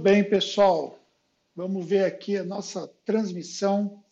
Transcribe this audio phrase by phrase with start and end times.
[0.00, 0.96] Bem, pessoal,
[1.56, 4.04] vamos ver aqui a nossa transmissão,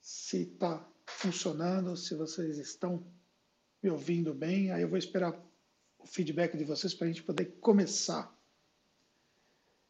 [0.00, 3.06] se está funcionando, se vocês estão
[3.80, 4.72] me ouvindo bem.
[4.72, 5.32] Aí eu vou esperar
[6.00, 8.36] o feedback de vocês para a gente poder começar.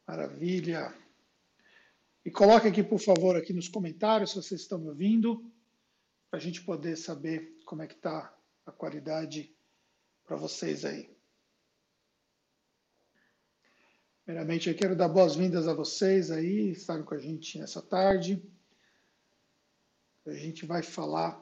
[0.06, 0.94] Maravilha.
[2.22, 5.51] E coloque aqui, por favor, aqui nos comentários se vocês estão me ouvindo,
[6.30, 8.37] para a gente poder saber como é que está
[8.67, 9.51] a qualidade
[10.26, 11.15] para vocês aí.
[14.27, 18.43] Primeiramente, eu quero dar boas-vindas a vocês aí, estarem com a gente nessa tarde.
[20.27, 21.41] A gente vai falar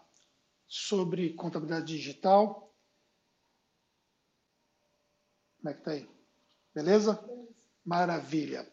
[0.69, 2.71] sobre contabilidade digital.
[5.57, 6.07] Como é que tá aí?
[6.75, 7.19] Beleza?
[7.83, 8.71] Maravilha.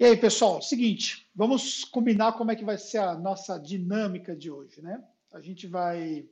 [0.00, 4.50] E aí, pessoal, seguinte, vamos combinar como é que vai ser a nossa dinâmica de
[4.50, 5.06] hoje, né?
[5.30, 6.28] A gente vai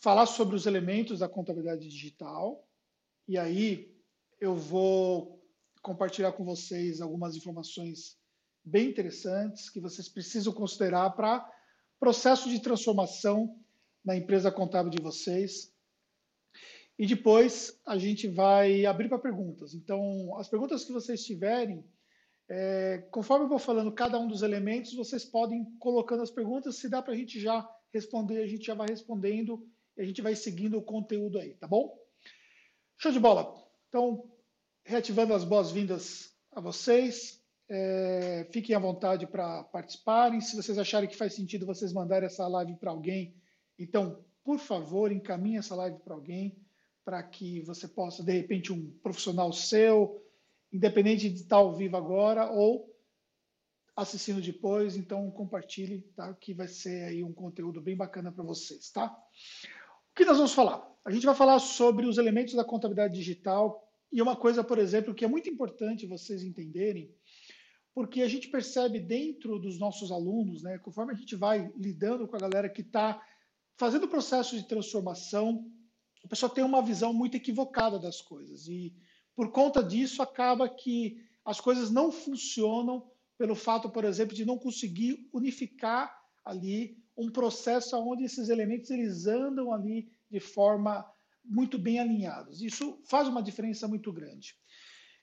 [0.00, 2.68] falar sobre os elementos da contabilidade digital
[3.28, 3.96] e aí
[4.40, 5.33] eu vou
[5.84, 8.16] compartilhar com vocês algumas informações
[8.64, 11.46] bem interessantes que vocês precisam considerar para
[12.00, 13.54] processo de transformação
[14.02, 15.70] na empresa contábil de vocês.
[16.98, 19.74] E depois a gente vai abrir para perguntas.
[19.74, 21.84] Então, as perguntas que vocês tiverem,
[22.48, 26.76] é, conforme eu vou falando cada um dos elementos, vocês podem colocando as perguntas.
[26.76, 30.22] Se dá para a gente já responder, a gente já vai respondendo e a gente
[30.22, 31.94] vai seguindo o conteúdo aí, tá bom?
[32.96, 33.54] Show de bola.
[33.88, 34.33] Então,
[34.84, 37.42] reativando as boas-vindas a vocês.
[37.68, 40.40] É, fiquem à vontade para participarem.
[40.40, 43.34] Se vocês acharem que faz sentido vocês mandarem essa live para alguém,
[43.78, 46.56] então, por favor, encaminhe essa live para alguém,
[47.04, 50.22] para que você possa, de repente, um profissional seu,
[50.72, 52.92] independente de estar ao vivo agora ou
[53.96, 56.34] assistindo depois, então compartilhe, tá?
[56.34, 59.06] Que vai ser aí um conteúdo bem bacana para vocês, tá?
[59.06, 60.86] O que nós vamos falar?
[61.04, 63.83] A gente vai falar sobre os elementos da contabilidade digital
[64.14, 67.12] e uma coisa, por exemplo, que é muito importante vocês entenderem,
[67.92, 72.36] porque a gente percebe dentro dos nossos alunos, né, conforme a gente vai lidando com
[72.36, 73.20] a galera que está
[73.76, 75.68] fazendo o processo de transformação,
[76.24, 78.68] a pessoa tem uma visão muito equivocada das coisas.
[78.68, 78.94] E
[79.34, 84.56] por conta disso, acaba que as coisas não funcionam pelo fato, por exemplo, de não
[84.56, 91.04] conseguir unificar ali um processo onde esses elementos eles andam ali de forma
[91.44, 92.62] muito bem alinhados.
[92.62, 94.54] Isso faz uma diferença muito grande.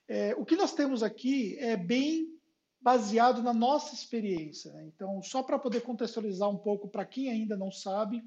[0.07, 2.27] É, o que nós temos aqui é bem
[2.81, 4.71] baseado na nossa experiência.
[4.73, 4.91] Né?
[4.93, 8.23] Então, só para poder contextualizar um pouco para quem ainda não sabe,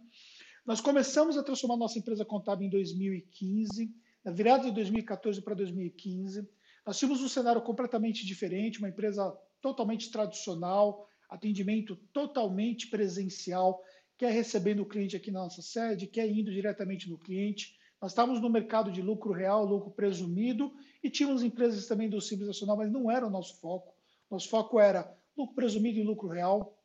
[0.65, 3.93] nós começamos a transformar nossa empresa contábil em 2015,
[4.25, 6.49] na virada de 2014 para 2015.
[6.87, 9.31] Nós tínhamos um cenário completamente diferente, uma empresa
[9.61, 13.83] totalmente tradicional, atendimento totalmente presencial,
[14.17, 17.77] quer recebendo o cliente aqui na nossa sede, quer indo diretamente no cliente.
[18.05, 20.71] Nós estávamos no mercado de lucro real, lucro presumido,
[21.03, 23.95] e tínhamos empresas também do Simples Nacional, mas não era o nosso foco.
[24.31, 26.79] Nosso foco era lucro presumido e lucro real.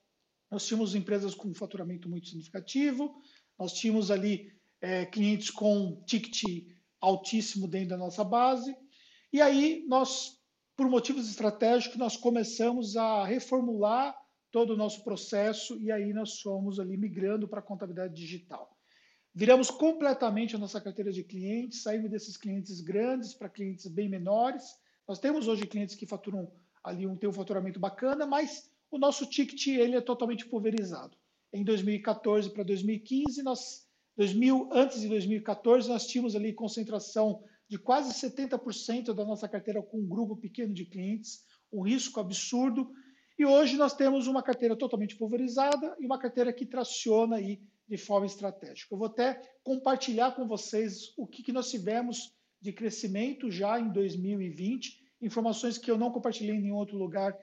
[0.50, 3.22] Nós tínhamos empresas com faturamento muito significativo,
[3.60, 6.66] nós tínhamos ali é, clientes com ticket
[7.02, 8.74] altíssimo dentro da nossa base,
[9.34, 10.40] e aí nós,
[10.78, 14.16] por motivos estratégicos, nós começamos a reformular
[14.52, 18.79] todo o nosso processo e aí nós fomos ali migrando para a contabilidade digital.
[19.34, 24.64] Viramos completamente a nossa carteira de clientes, saímos desses clientes grandes para clientes bem menores.
[25.08, 26.52] Nós temos hoje clientes que faturam
[26.84, 31.16] ali um, tem um faturamento bacana, mas o nosso ticket ele é totalmente pulverizado.
[31.54, 38.12] Em 2014 para 2015, nós 2000, antes de 2014, nós tínhamos ali concentração de quase
[38.14, 42.92] 70% da nossa carteira com um grupo pequeno de clientes, um risco absurdo.
[43.38, 47.98] E hoje nós temos uma carteira totalmente pulverizada e uma carteira que traciona aí de
[47.98, 48.94] forma estratégica.
[48.94, 53.90] Eu vou até compartilhar com vocês o que, que nós tivemos de crescimento já em
[53.90, 57.36] 2020, informações que eu não compartilhei em nenhum outro lugar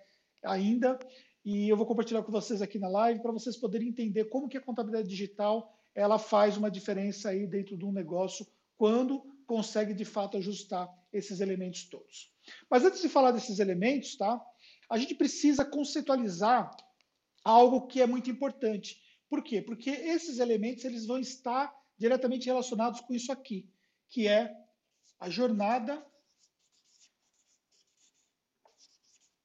[0.45, 0.99] ainda,
[1.45, 4.57] e eu vou compartilhar com vocês aqui na live para vocês poderem entender como que
[4.57, 8.47] a contabilidade digital ela faz uma diferença aí dentro de um negócio
[8.77, 12.33] quando consegue de fato ajustar esses elementos todos.
[12.71, 14.41] Mas antes de falar desses elementos, tá?
[14.91, 16.71] A gente precisa conceitualizar
[17.45, 19.61] algo que é muito importante, por quê?
[19.61, 23.69] Porque esses elementos eles vão estar diretamente relacionados com isso aqui,
[24.09, 24.55] que é
[25.19, 26.05] a jornada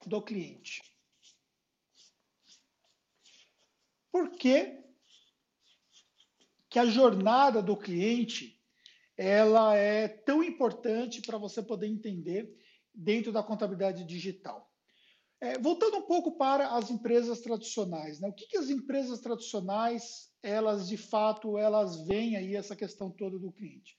[0.06, 0.82] do cliente.
[4.12, 4.84] Por que,
[6.70, 8.62] que a jornada do cliente
[9.18, 12.58] ela é tão importante para você poder entender
[12.94, 14.71] dentro da contabilidade digital?
[15.42, 18.30] É, voltando um pouco para as empresas tradicionais, né?
[18.30, 23.40] o que, que, as empresas tradicionais, elas de fato, elas veem aí essa questão toda
[23.40, 23.98] do cliente?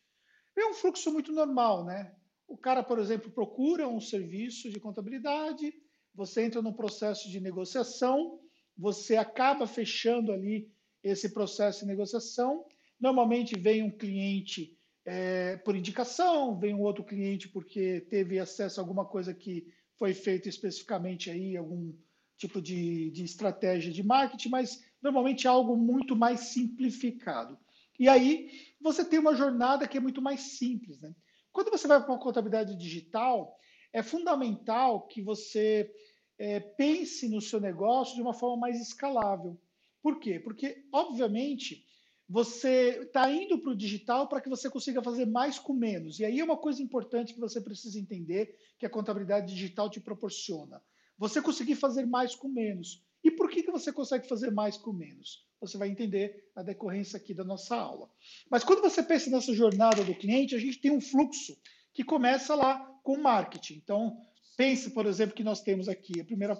[0.57, 2.15] É um fluxo muito normal, né?
[2.47, 5.75] O cara, por exemplo, procura um serviço de contabilidade,
[6.15, 8.39] você entra no processo de negociação,
[8.77, 10.71] você acaba fechando ali
[11.03, 12.65] esse processo de negociação.
[13.01, 18.83] Normalmente vem um cliente é, por indicação, vem um outro cliente porque teve acesso a
[18.83, 19.67] alguma coisa que
[20.03, 21.95] foi feito especificamente aí, algum
[22.37, 27.57] tipo de, de estratégia de marketing, mas normalmente é algo muito mais simplificado.
[28.01, 28.51] E aí
[28.81, 31.01] você tem uma jornada que é muito mais simples.
[31.01, 31.15] Né?
[31.53, 33.57] Quando você vai para uma contabilidade digital,
[33.93, 35.89] é fundamental que você
[36.37, 39.57] é, pense no seu negócio de uma forma mais escalável.
[40.03, 40.41] Por quê?
[40.41, 41.87] Porque, obviamente,
[42.33, 46.19] você está indo para o digital para que você consiga fazer mais com menos.
[46.19, 50.01] E aí é uma coisa importante que você precisa entender que a contabilidade digital te
[50.01, 50.83] proporciona.
[51.19, 53.05] Você conseguir fazer mais com menos.
[53.23, 55.47] E por que, que você consegue fazer mais com menos?
[55.61, 58.11] Você vai entender na decorrência aqui da nossa aula.
[58.51, 61.55] Mas quando você pensa nessa jornada do cliente, a gente tem um fluxo
[61.93, 63.75] que começa lá com marketing.
[63.75, 64.17] Então,
[64.57, 66.57] pense, por exemplo, que nós temos aqui a primeira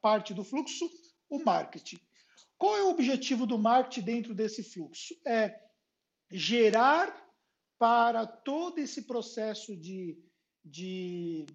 [0.00, 0.90] parte do fluxo,
[1.28, 2.00] o marketing.
[2.60, 5.14] Qual é o objetivo do marketing dentro desse fluxo?
[5.26, 5.58] É
[6.30, 7.10] gerar
[7.78, 10.22] para todo esse processo de,
[10.62, 11.46] de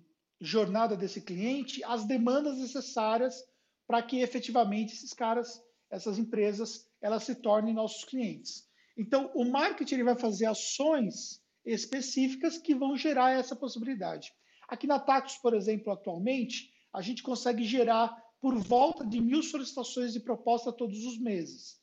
[0.41, 3.39] jornada desse cliente as demandas necessárias
[3.85, 5.61] para que efetivamente esses caras,
[5.91, 8.67] essas empresas, elas se tornem nossos clientes.
[8.97, 14.33] Então, o marketing ele vai fazer ações específicas que vão gerar essa possibilidade.
[14.67, 20.13] Aqui na Taxos, por exemplo, atualmente, a gente consegue gerar por volta de mil solicitações
[20.13, 21.81] de proposta todos os meses.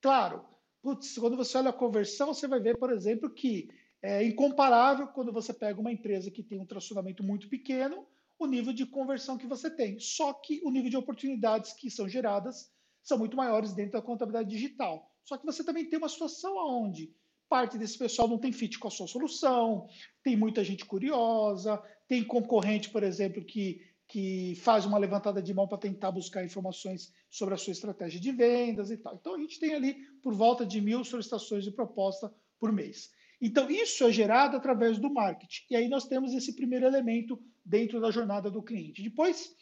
[0.00, 0.44] Claro,
[0.80, 3.68] putz, quando você olha a conversão, você vai ver, por exemplo, que
[4.00, 8.06] é incomparável quando você pega uma empresa que tem um tracionamento muito pequeno,
[8.38, 9.98] o nível de conversão que você tem.
[9.98, 12.70] Só que o nível de oportunidades que são geradas
[13.02, 15.12] são muito maiores dentro da contabilidade digital.
[15.24, 17.12] Só que você também tem uma situação onde
[17.48, 19.88] parte desse pessoal não tem fit com a sua solução,
[20.22, 25.66] tem muita gente curiosa, tem concorrente, por exemplo, que que faz uma levantada de mão
[25.66, 29.16] para tentar buscar informações sobre a sua estratégia de vendas e tal.
[29.16, 33.10] Então, a gente tem ali por volta de mil solicitações de proposta por mês.
[33.40, 35.64] Então, isso é gerado através do marketing.
[35.70, 39.02] E aí nós temos esse primeiro elemento dentro da jornada do cliente.
[39.02, 39.54] Depois,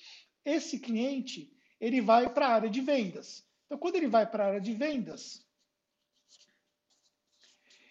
[0.45, 1.51] esse cliente,
[1.81, 3.45] ele vai para a área de vendas.
[3.67, 5.45] Então, quando ele vai para a área de vendas,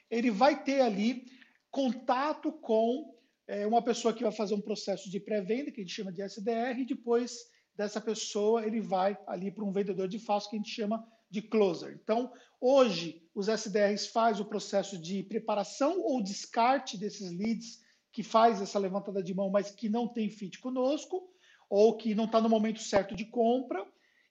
[0.09, 1.25] ele vai ter ali
[1.71, 3.12] contato com
[3.47, 6.21] é uma pessoa que vai fazer um processo de pré-venda, que a gente chama de
[6.21, 7.37] SDR, e depois
[7.75, 11.41] dessa pessoa ele vai ali para um vendedor de fácil, que a gente chama de
[11.41, 11.99] closer.
[12.01, 12.31] Então,
[12.61, 17.81] hoje, os SDRs fazem o processo de preparação ou descarte desses leads,
[18.11, 21.27] que faz essa levantada de mão, mas que não tem fit conosco,
[21.67, 23.83] ou que não está no momento certo de compra,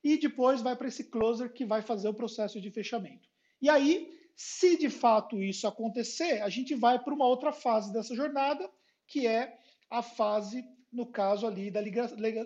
[0.04, 3.28] e depois vai para esse closer que vai fazer o processo de fechamento.
[3.60, 8.14] E aí, se de fato isso acontecer, a gente vai para uma outra fase dessa
[8.14, 8.70] jornada,
[9.12, 9.58] que é
[9.90, 11.80] a fase, no caso ali, da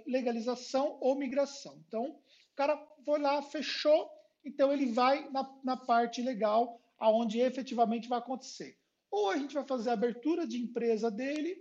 [0.04, 1.80] legalização ou migração.
[1.86, 4.10] Então, o cara foi lá, fechou,
[4.44, 8.76] então ele vai na, na parte legal, aonde efetivamente vai acontecer.
[9.12, 11.56] Ou a gente vai fazer a abertura de empresa dele,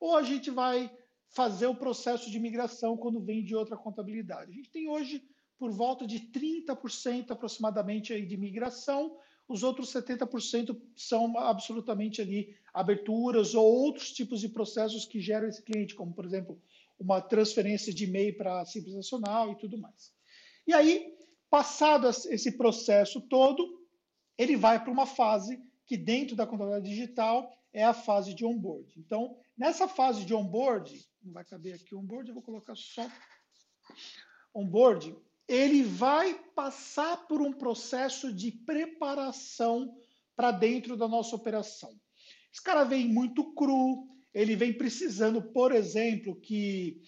[0.00, 0.90] ou a gente vai
[1.28, 4.50] fazer o processo de migração quando vem de outra contabilidade.
[4.50, 5.22] A gente tem hoje
[5.56, 9.16] por volta de 30% aproximadamente aí de migração,
[9.48, 15.62] os outros 70% são absolutamente ali aberturas ou outros tipos de processos que geram esse
[15.62, 16.60] cliente, como, por exemplo,
[16.98, 20.12] uma transferência de e-mail para Simples Nacional e tudo mais.
[20.66, 21.14] E aí,
[21.50, 23.82] passado esse processo todo,
[24.38, 28.92] ele vai para uma fase que dentro da contabilidade digital é a fase de onboard.
[28.96, 33.06] Então, nessa fase de onboard, não vai caber aqui onboard, eu vou colocar só
[34.54, 35.14] onboard,
[35.52, 39.94] ele vai passar por um processo de preparação
[40.34, 41.90] para dentro da nossa operação.
[42.50, 47.02] Esse cara vem muito cru, ele vem precisando, por exemplo, que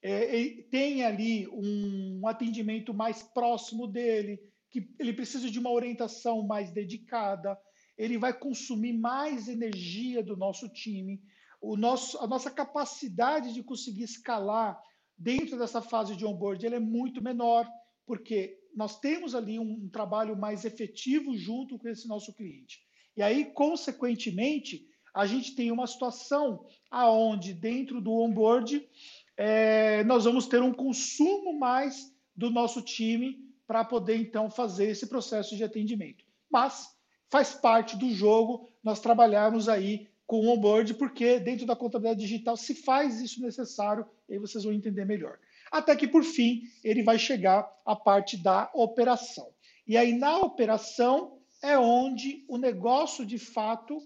[0.00, 4.38] é, tenha ali um atendimento mais próximo dele,
[4.70, 7.58] que ele precisa de uma orientação mais dedicada,
[7.96, 11.20] ele vai consumir mais energia do nosso time,
[11.60, 14.80] o nosso, a nossa capacidade de conseguir escalar
[15.16, 17.68] dentro dessa fase de onboard é muito menor
[18.08, 22.80] porque nós temos ali um, um trabalho mais efetivo junto com esse nosso cliente.
[23.14, 28.88] E aí, consequentemente, a gente tem uma situação aonde dentro do onboard
[29.36, 35.06] é, nós vamos ter um consumo mais do nosso time para poder então fazer esse
[35.06, 36.24] processo de atendimento.
[36.50, 36.88] Mas
[37.28, 42.56] faz parte do jogo nós trabalharmos aí com o onboard, porque dentro da contabilidade digital
[42.56, 45.38] se faz isso necessário, aí vocês vão entender melhor
[45.70, 49.52] até que por fim ele vai chegar à parte da operação.
[49.86, 53.98] E aí na operação é onde o negócio de fato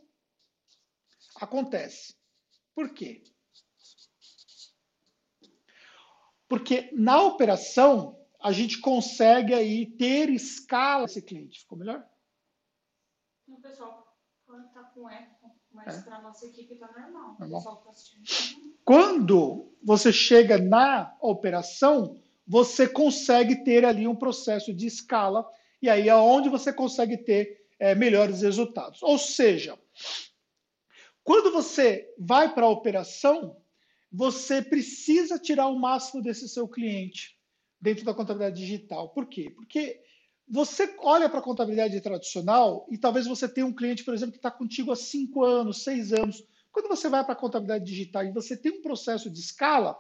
[1.41, 2.15] acontece.
[2.75, 3.23] Por quê?
[6.49, 11.61] Porque na operação a gente consegue aí ter escala esse cliente.
[11.61, 12.07] Ficou melhor?
[13.47, 14.17] O pessoal
[14.67, 15.42] está com eco,
[15.75, 16.03] mas é.
[16.03, 17.37] para nossa equipe está normal.
[17.39, 17.63] normal.
[17.63, 17.93] Tá
[18.85, 25.49] Quando você chega na operação, você consegue ter ali um processo de escala
[25.81, 29.03] e aí é onde você consegue ter é, melhores resultados.
[29.03, 29.79] Ou seja,
[31.25, 33.57] quando você vai para a operação,
[34.11, 37.39] você precisa tirar o máximo desse seu cliente
[37.81, 39.09] dentro da contabilidade digital.
[39.09, 39.51] Por quê?
[39.51, 40.01] Porque
[40.53, 44.39] você olha para a contabilidade tradicional e talvez você tenha um cliente, por exemplo, que
[44.39, 46.45] está contigo há cinco anos, seis anos.
[46.71, 49.99] Quando você vai para a contabilidade digital e você tem um processo de escala,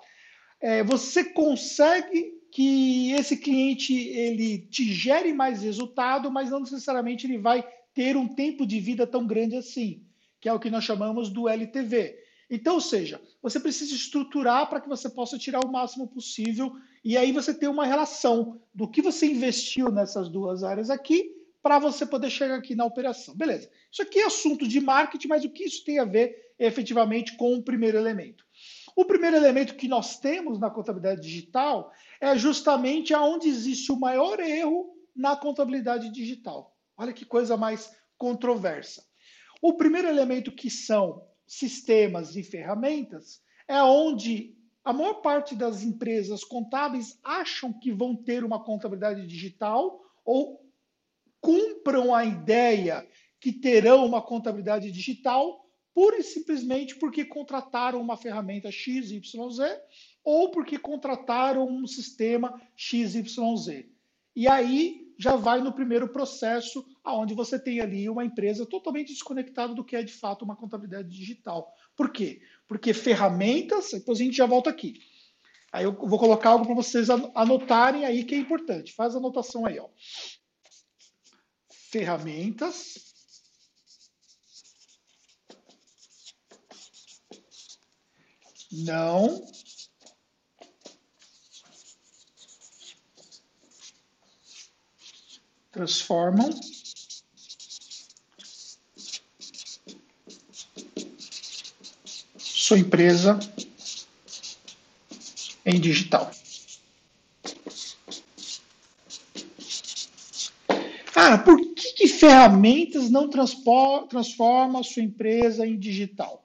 [0.60, 7.38] é, você consegue que esse cliente ele te gere mais resultado, mas não necessariamente ele
[7.38, 10.04] vai ter um tempo de vida tão grande assim,
[10.38, 12.14] que é o que nós chamamos do LTV.
[12.50, 17.16] Então, ou seja, você precisa estruturar para que você possa tirar o máximo possível e
[17.16, 22.04] aí você tem uma relação do que você investiu nessas duas áreas aqui para você
[22.04, 23.36] poder chegar aqui na operação.
[23.36, 23.70] Beleza.
[23.90, 27.54] Isso aqui é assunto de marketing, mas o que isso tem a ver efetivamente com
[27.54, 28.44] o primeiro elemento?
[28.94, 34.38] O primeiro elemento que nós temos na contabilidade digital é justamente aonde existe o maior
[34.40, 36.76] erro na contabilidade digital.
[36.96, 39.04] Olha que coisa mais controversa.
[39.60, 46.42] O primeiro elemento que são sistemas e ferramentas é onde a maior parte das empresas
[46.42, 50.64] contábeis acham que vão ter uma contabilidade digital ou
[51.40, 53.06] cumpram a ideia
[53.40, 55.62] que terão uma contabilidade digital
[55.94, 59.58] pura e simplesmente porque contrataram uma ferramenta XYZ
[60.24, 63.84] ou porque contrataram um sistema XYZ.
[64.34, 69.74] E aí já vai no primeiro processo, aonde você tem ali uma empresa totalmente desconectada
[69.74, 71.72] do que é de fato uma contabilidade digital.
[71.96, 72.40] Por quê?
[72.66, 75.00] Porque ferramentas, depois a gente já volta aqui.
[75.72, 78.92] Aí eu vou colocar algo para vocês anotarem aí que é importante.
[78.92, 79.88] Faz a anotação aí, ó.
[81.90, 83.10] Ferramentas.
[88.70, 89.44] Não
[95.72, 96.50] transformam
[102.62, 103.38] sua empresa
[105.64, 106.30] em digital.
[111.12, 116.44] Cara, por que, que ferramentas não transformam a sua empresa em digital?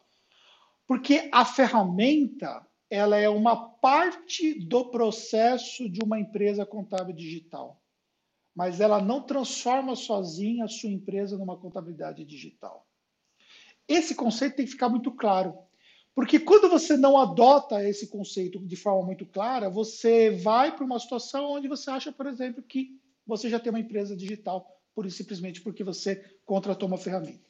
[0.88, 7.82] Porque a ferramenta ela é uma parte do processo de uma empresa contábil digital
[8.58, 12.88] mas ela não transforma sozinha a sua empresa numa contabilidade digital.
[13.88, 15.56] Esse conceito tem que ficar muito claro.
[16.18, 21.00] Porque quando você não adota esse conceito de forma muito clara, você vai para uma
[21.00, 24.68] situação onde você acha, por exemplo, que você já tem uma empresa digital,
[25.06, 27.46] e simplesmente porque você contratou uma ferramenta.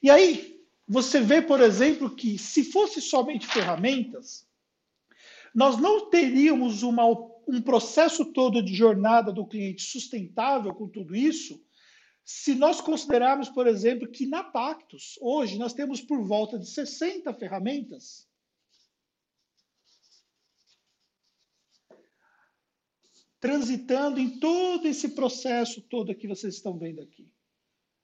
[0.00, 4.46] E aí, você vê, por exemplo, que se fosse somente ferramentas,
[5.52, 7.04] nós não teríamos uma
[7.48, 11.60] um processo todo de jornada do cliente sustentável com tudo isso,
[12.24, 17.32] se nós considerarmos, por exemplo, que na Pactus, hoje, nós temos por volta de 60
[17.34, 18.28] ferramentas.
[23.40, 27.28] Transitando em todo esse processo todo que vocês estão vendo aqui.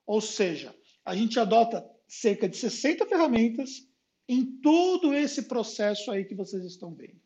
[0.05, 3.87] Ou seja, a gente adota cerca de 60 ferramentas
[4.29, 7.21] em todo esse processo aí que vocês estão vendo.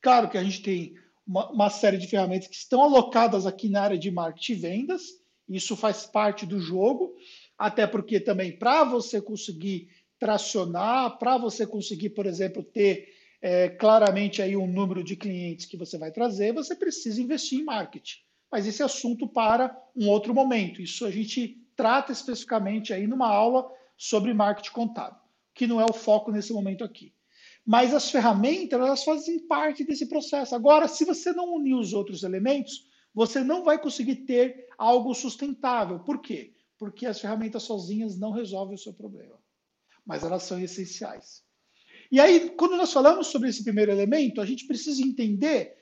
[0.00, 0.94] Claro que a gente tem
[1.26, 5.23] uma, uma, série de ferramentas que estão alocadas aqui na área de marketing e vendas.
[5.48, 7.14] Isso faz parte do jogo,
[7.58, 14.40] até porque também para você conseguir tracionar, para você conseguir, por exemplo, ter é, claramente
[14.40, 18.20] aí um número de clientes que você vai trazer, você precisa investir em marketing.
[18.50, 20.80] Mas esse assunto para um outro momento.
[20.80, 25.18] Isso a gente trata especificamente aí numa aula sobre marketing contábil,
[25.54, 27.12] que não é o foco nesse momento aqui.
[27.66, 30.54] Mas as ferramentas, elas fazem parte desse processo.
[30.54, 36.00] Agora, se você não unir os outros elementos, você não vai conseguir ter algo sustentável.
[36.00, 36.54] Por quê?
[36.78, 39.38] Porque as ferramentas sozinhas não resolvem o seu problema.
[40.04, 41.42] Mas elas são essenciais.
[42.10, 45.76] E aí, quando nós falamos sobre esse primeiro elemento, a gente precisa entender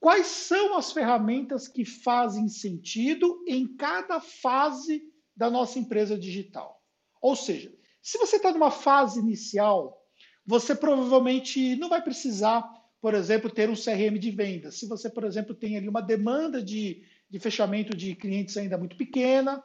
[0.00, 5.02] quais são as ferramentas que fazem sentido em cada fase
[5.36, 6.82] da nossa empresa digital.
[7.20, 10.00] Ou seja, se você está numa fase inicial,
[10.46, 12.62] você provavelmente não vai precisar,
[13.00, 14.78] por exemplo, ter um CRM de vendas.
[14.78, 18.96] Se você, por exemplo, tem ali uma demanda de, de fechamento de clientes ainda muito
[18.96, 19.62] pequena,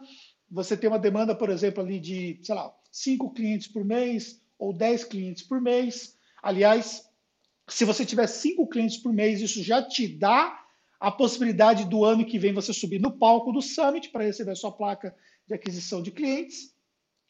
[0.49, 4.71] você tem uma demanda, por exemplo, ali de, sei lá, cinco clientes por mês ou
[4.71, 7.09] 10 clientes por mês, Aliás,
[7.69, 10.61] se você tiver cinco clientes por mês, isso já te dá
[10.99, 14.55] a possibilidade do ano que vem você subir no palco do Summit para receber a
[14.55, 15.15] sua placa
[15.47, 16.75] de aquisição de clientes,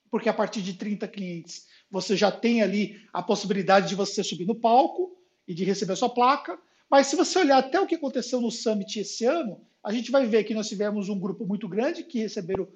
[0.10, 4.48] porque a partir de 30 clientes você já tem ali a possibilidade de você subir
[4.48, 5.15] no palco
[5.47, 6.59] e de receber a sua placa.
[6.89, 10.25] Mas se você olhar até o que aconteceu no Summit esse ano, a gente vai
[10.25, 12.67] ver que nós tivemos um grupo muito grande que receberam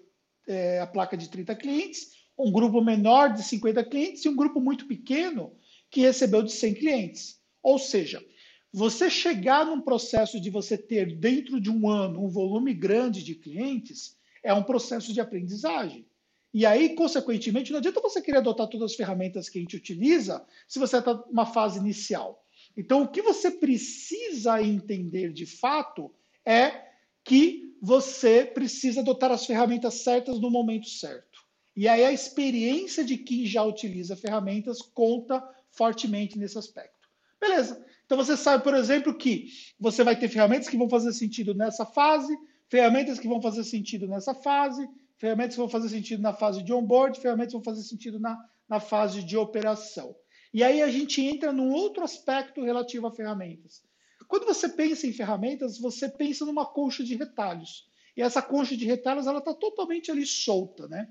[0.47, 4.59] é, a placa de 30 clientes, um grupo menor de 50 clientes e um grupo
[4.59, 5.55] muito pequeno
[5.89, 7.39] que recebeu de 100 clientes.
[7.63, 8.24] Ou seja,
[8.71, 13.36] você chegar num processo de você ter dentro de um ano um volume grande de
[13.36, 16.05] clientes é um processo de aprendizagem.
[16.53, 20.45] E aí, consequentemente, não adianta você querer adotar todas as ferramentas que a gente utiliza
[20.67, 22.43] se você está numa fase inicial.
[22.77, 26.13] Então, o que você precisa entender de fato
[26.46, 26.86] é
[27.24, 31.46] que você precisa adotar as ferramentas certas no momento certo.
[31.75, 37.07] E aí, a experiência de quem já utiliza ferramentas conta fortemente nesse aspecto.
[37.39, 37.86] Beleza.
[38.05, 41.86] Então você sabe, por exemplo, que você vai ter ferramentas que vão fazer sentido nessa
[41.86, 42.36] fase,
[42.69, 46.74] ferramentas que vão fazer sentido nessa fase, ferramentas que vão fazer sentido na fase de
[46.74, 50.15] onboard, ferramentas que vão fazer sentido na, na fase de operação.
[50.54, 53.84] E aí a gente entra num outro aspecto relativo a ferramentas.
[54.27, 57.88] Quando você pensa em ferramentas, você pensa numa concha de retalhos.
[58.16, 61.08] E essa concha de retalhos ela está totalmente ali solta, né?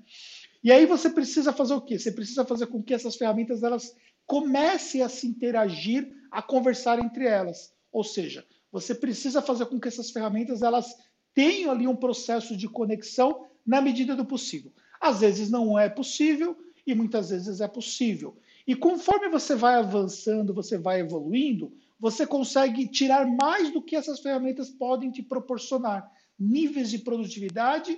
[0.63, 1.97] E aí você precisa fazer o quê?
[1.97, 7.25] Você precisa fazer com que essas ferramentas elas comece a se interagir, a conversar entre
[7.25, 7.73] elas.
[7.91, 10.93] Ou seja, você precisa fazer com que essas ferramentas elas
[11.33, 14.73] tenham ali um processo de conexão na medida do possível.
[14.99, 18.37] Às vezes não é possível e muitas vezes é possível.
[18.67, 24.19] E conforme você vai avançando, você vai evoluindo, você consegue tirar mais do que essas
[24.19, 26.11] ferramentas podem te proporcionar.
[26.37, 27.97] Níveis de produtividade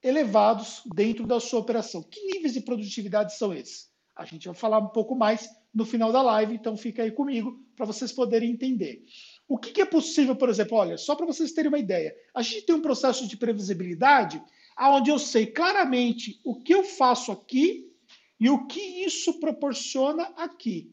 [0.00, 2.00] elevados dentro da sua operação.
[2.02, 3.90] Que níveis de produtividade são esses?
[4.14, 7.60] A gente vai falar um pouco mais no final da live, então fica aí comigo
[7.74, 9.04] para vocês poderem entender.
[9.48, 12.40] O que, que é possível, por exemplo, olha, só para vocês terem uma ideia, a
[12.40, 14.40] gente tem um processo de previsibilidade
[14.78, 17.92] onde eu sei claramente o que eu faço aqui
[18.38, 20.92] e o que isso proporciona aqui.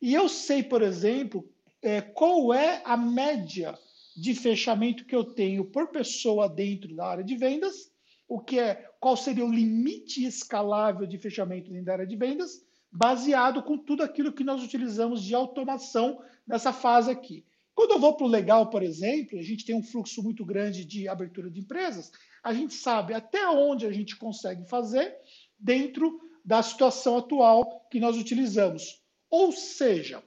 [0.00, 1.48] E eu sei, por exemplo,
[1.80, 3.78] é, qual é a média
[4.16, 7.90] de fechamento que eu tenho por pessoa dentro da área de vendas,
[8.28, 12.64] o que é qual seria o limite escalável de fechamento dentro da área de vendas,
[12.90, 17.44] baseado com tudo aquilo que nós utilizamos de automação nessa fase aqui.
[17.74, 20.84] Quando eu vou para o legal, por exemplo, a gente tem um fluxo muito grande
[20.84, 22.12] de abertura de empresas,
[22.44, 25.16] a gente sabe até onde a gente consegue fazer
[25.58, 29.00] dentro da situação atual que nós utilizamos.
[29.30, 30.22] Ou seja,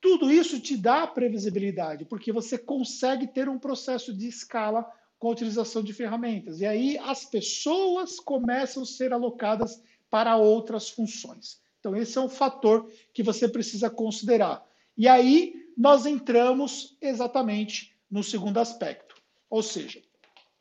[0.00, 4.86] tudo isso te dá previsibilidade, porque você consegue ter um processo de escala
[5.18, 6.60] com a utilização de ferramentas.
[6.60, 11.60] E aí as pessoas começam a ser alocadas para outras funções.
[11.80, 14.64] Então, esse é um fator que você precisa considerar.
[14.96, 19.14] E aí nós entramos exatamente no segundo aspecto.
[19.48, 20.02] Ou seja,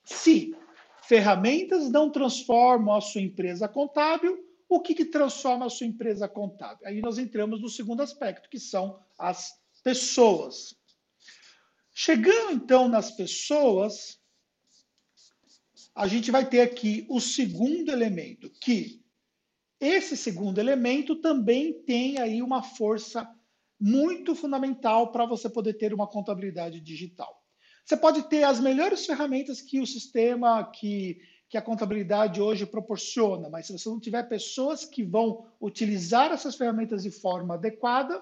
[0.03, 0.55] se
[1.03, 6.87] ferramentas não transformam a sua empresa contábil, o que, que transforma a sua empresa contábil?
[6.87, 10.75] Aí nós entramos no segundo aspecto, que são as pessoas.
[11.93, 14.19] Chegando então nas pessoas,
[15.93, 19.01] a gente vai ter aqui o segundo elemento, que
[19.79, 23.29] esse segundo elemento também tem aí uma força
[23.79, 27.43] muito fundamental para você poder ter uma contabilidade digital.
[27.85, 31.19] Você pode ter as melhores ferramentas que o sistema, que,
[31.55, 36.53] que a contabilidade hoje proporciona, mas se você não tiver pessoas que vão utilizar essas
[36.53, 38.21] ferramentas de forma adequada,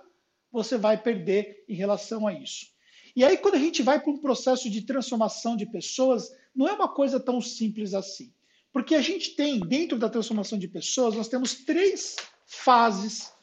[0.52, 2.68] você vai perder em relação a isso.
[3.16, 6.74] E aí, quando a gente vai para um processo de transformação de pessoas, não é
[6.74, 8.32] uma coisa tão simples assim.
[8.72, 12.16] Porque a gente tem, dentro da transformação de pessoas, nós temos três
[12.46, 13.34] fases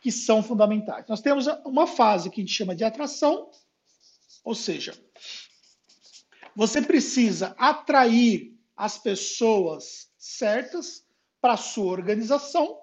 [0.00, 1.04] que são fundamentais.
[1.08, 3.50] Nós temos uma fase que a gente chama de atração,
[4.42, 4.94] ou seja,
[6.54, 11.04] você precisa atrair as pessoas certas
[11.40, 12.78] para a sua organização.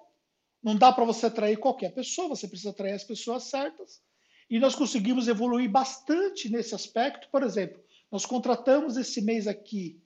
[0.62, 4.02] Não dá para você atrair qualquer pessoa, você precisa atrair as pessoas certas.
[4.50, 7.28] E nós conseguimos evoluir bastante nesse aspecto.
[7.30, 10.02] Por exemplo, nós contratamos esse mês aqui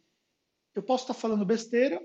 [0.79, 2.01] eu posso estar falando besteira,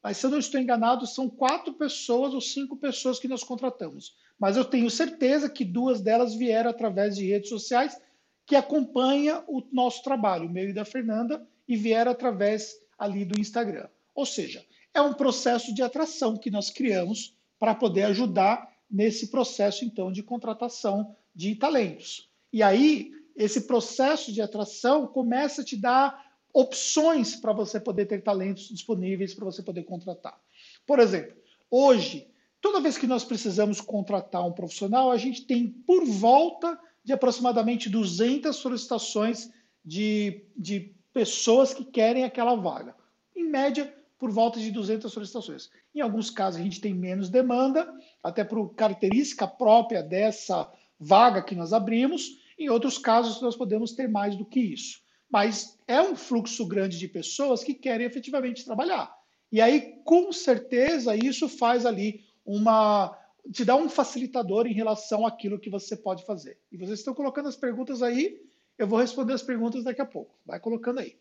[0.00, 4.16] mas se eu não estou enganado, são quatro pessoas ou cinco pessoas que nós contratamos.
[4.38, 8.00] Mas eu tenho certeza que duas delas vieram através de redes sociais
[8.46, 13.40] que acompanha o nosso trabalho, o meu e da Fernanda, e vieram através ali do
[13.40, 13.88] Instagram.
[14.14, 19.84] Ou seja, é um processo de atração que nós criamos para poder ajudar nesse processo,
[19.84, 22.30] então, de contratação de talentos.
[22.52, 28.22] E aí, esse processo de atração começa a te dar opções para você poder ter
[28.22, 30.38] talentos disponíveis para você poder contratar.
[30.86, 31.34] Por exemplo,
[31.70, 32.30] hoje
[32.62, 37.90] toda vez que nós precisamos contratar um profissional, a gente tem por volta de aproximadamente
[37.90, 39.50] 200 solicitações
[39.84, 42.94] de, de pessoas que querem aquela vaga.
[43.34, 45.68] Em média, por volta de 200 solicitações.
[45.94, 51.56] Em alguns casos, a gente tem menos demanda, até por característica própria dessa vaga que
[51.56, 52.38] nós abrimos.
[52.58, 55.00] Em outros casos, nós podemos ter mais do que isso.
[55.28, 59.12] Mas é um fluxo grande de pessoas que querem efetivamente trabalhar.
[59.50, 63.18] E aí, com certeza, isso faz ali uma.
[63.52, 66.58] te dá um facilitador em relação àquilo que você pode fazer.
[66.70, 68.40] E vocês estão colocando as perguntas aí,
[68.78, 70.34] eu vou responder as perguntas daqui a pouco.
[70.44, 71.18] Vai colocando aí.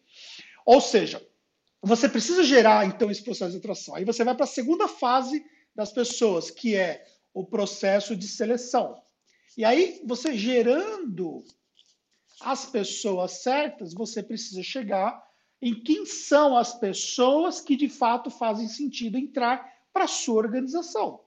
[0.66, 1.26] Ou seja,
[1.82, 3.96] você precisa gerar, então, esse processo de atração.
[3.96, 5.44] Aí você vai para a segunda fase
[5.76, 9.02] das pessoas, que é o processo de seleção.
[9.58, 11.44] E aí, você gerando
[12.42, 15.22] as pessoas certas, você precisa chegar
[15.62, 21.22] em quem são as pessoas que de fato fazem sentido entrar para sua organização.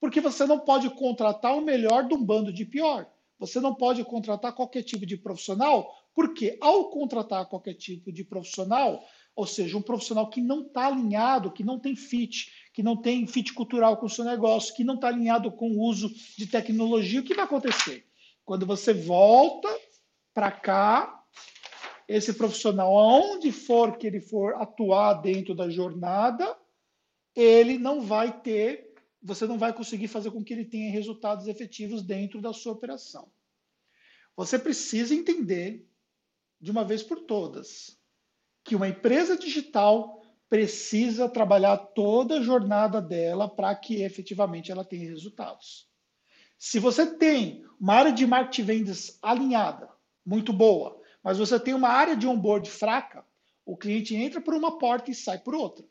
[0.00, 3.10] Porque você não pode contratar o melhor de um bando de pior.
[3.38, 9.04] Você não pode contratar qualquer tipo de profissional, porque ao contratar qualquer tipo de profissional,
[9.36, 13.26] ou seja, um profissional que não está alinhado, que não tem fit, que não tem
[13.26, 17.20] fit cultural com o seu negócio, que não está alinhado com o uso de tecnologia,
[17.20, 18.04] o que vai acontecer?
[18.44, 19.68] Quando você volta
[20.34, 21.24] para cá,
[22.08, 26.56] esse profissional, aonde for que ele for atuar dentro da jornada,
[27.36, 28.87] ele não vai ter,
[29.22, 33.30] você não vai conseguir fazer com que ele tenha resultados efetivos dentro da sua operação.
[34.36, 35.88] Você precisa entender,
[36.60, 37.98] de uma vez por todas,
[38.64, 45.10] que uma empresa digital precisa trabalhar toda a jornada dela para que efetivamente ela tenha
[45.10, 45.88] resultados.
[46.58, 49.88] Se você tem uma área de marketing vendas alinhada,
[50.24, 53.24] muito boa, mas você tem uma área de onboard fraca,
[53.64, 55.86] o cliente entra por uma porta e sai por outra.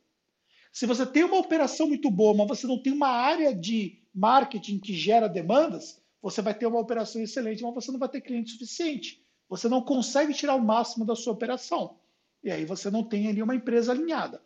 [0.77, 4.77] Se você tem uma operação muito boa, mas você não tem uma área de marketing
[4.77, 8.51] que gera demandas, você vai ter uma operação excelente, mas você não vai ter cliente
[8.51, 9.25] suficiente.
[9.49, 11.97] Você não consegue tirar o máximo da sua operação.
[12.43, 14.39] E aí você não tem ali uma empresa alinhada.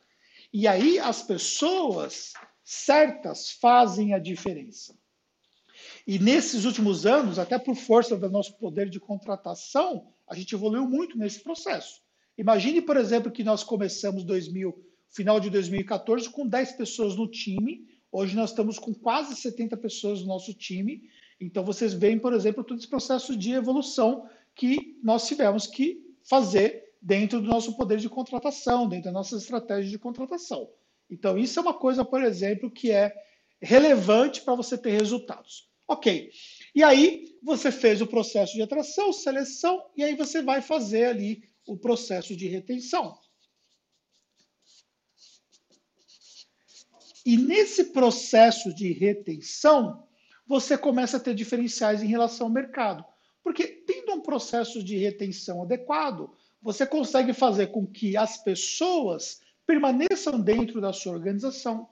[0.53, 2.31] E aí as pessoas
[2.63, 4.97] certas fazem a diferença.
[6.07, 10.87] E nesses últimos anos, até por força do nosso poder de contratação, a gente evoluiu
[10.87, 12.01] muito nesse processo.
[12.37, 17.87] Imagine, por exemplo, que nós começamos 2000, final de 2014 com 10 pessoas no time.
[18.11, 21.03] Hoje nós estamos com quase 70 pessoas no nosso time.
[21.39, 26.83] Então vocês veem, por exemplo, todo esse processo de evolução que nós tivemos que fazer
[27.01, 30.69] dentro do nosso poder de contratação, dentro da nossa estratégia de contratação.
[31.09, 33.13] Então isso é uma coisa, por exemplo, que é
[33.61, 35.69] relevante para você ter resultados.
[35.87, 36.31] Ok.
[36.73, 41.43] E aí você fez o processo de atração, seleção, e aí você vai fazer ali
[41.67, 43.17] o processo de retenção.
[47.25, 50.03] E nesse processo de retenção,
[50.47, 53.05] você começa a ter diferenciais em relação ao mercado.
[53.43, 56.31] Porque tendo um processo de retenção adequado,
[56.61, 61.87] você consegue fazer com que as pessoas permaneçam dentro da sua organização,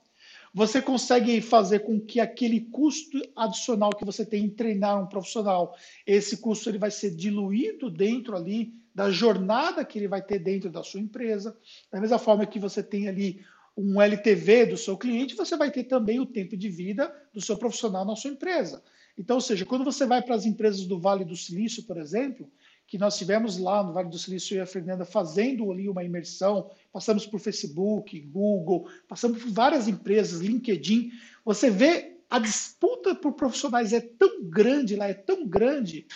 [0.52, 5.76] você consegue fazer com que aquele custo adicional que você tem em treinar um profissional,
[6.04, 10.68] esse custo ele vai ser diluído dentro ali da jornada que ele vai ter dentro
[10.68, 11.56] da sua empresa.
[11.90, 13.44] Da mesma forma que você tem ali
[13.76, 17.56] um LTV do seu cliente, você vai ter também o tempo de vida do seu
[17.56, 18.82] profissional na sua empresa.
[19.16, 22.50] Então, ou seja, quando você vai para as empresas do Vale do Silício, por exemplo,
[22.86, 26.70] que nós tivemos lá no Vale do Silício e a Fernanda fazendo ali uma imersão,
[26.92, 31.10] passamos por Facebook, Google, passamos por várias empresas, LinkedIn.
[31.44, 36.06] Você vê a disputa por profissionais é tão grande lá, é tão grande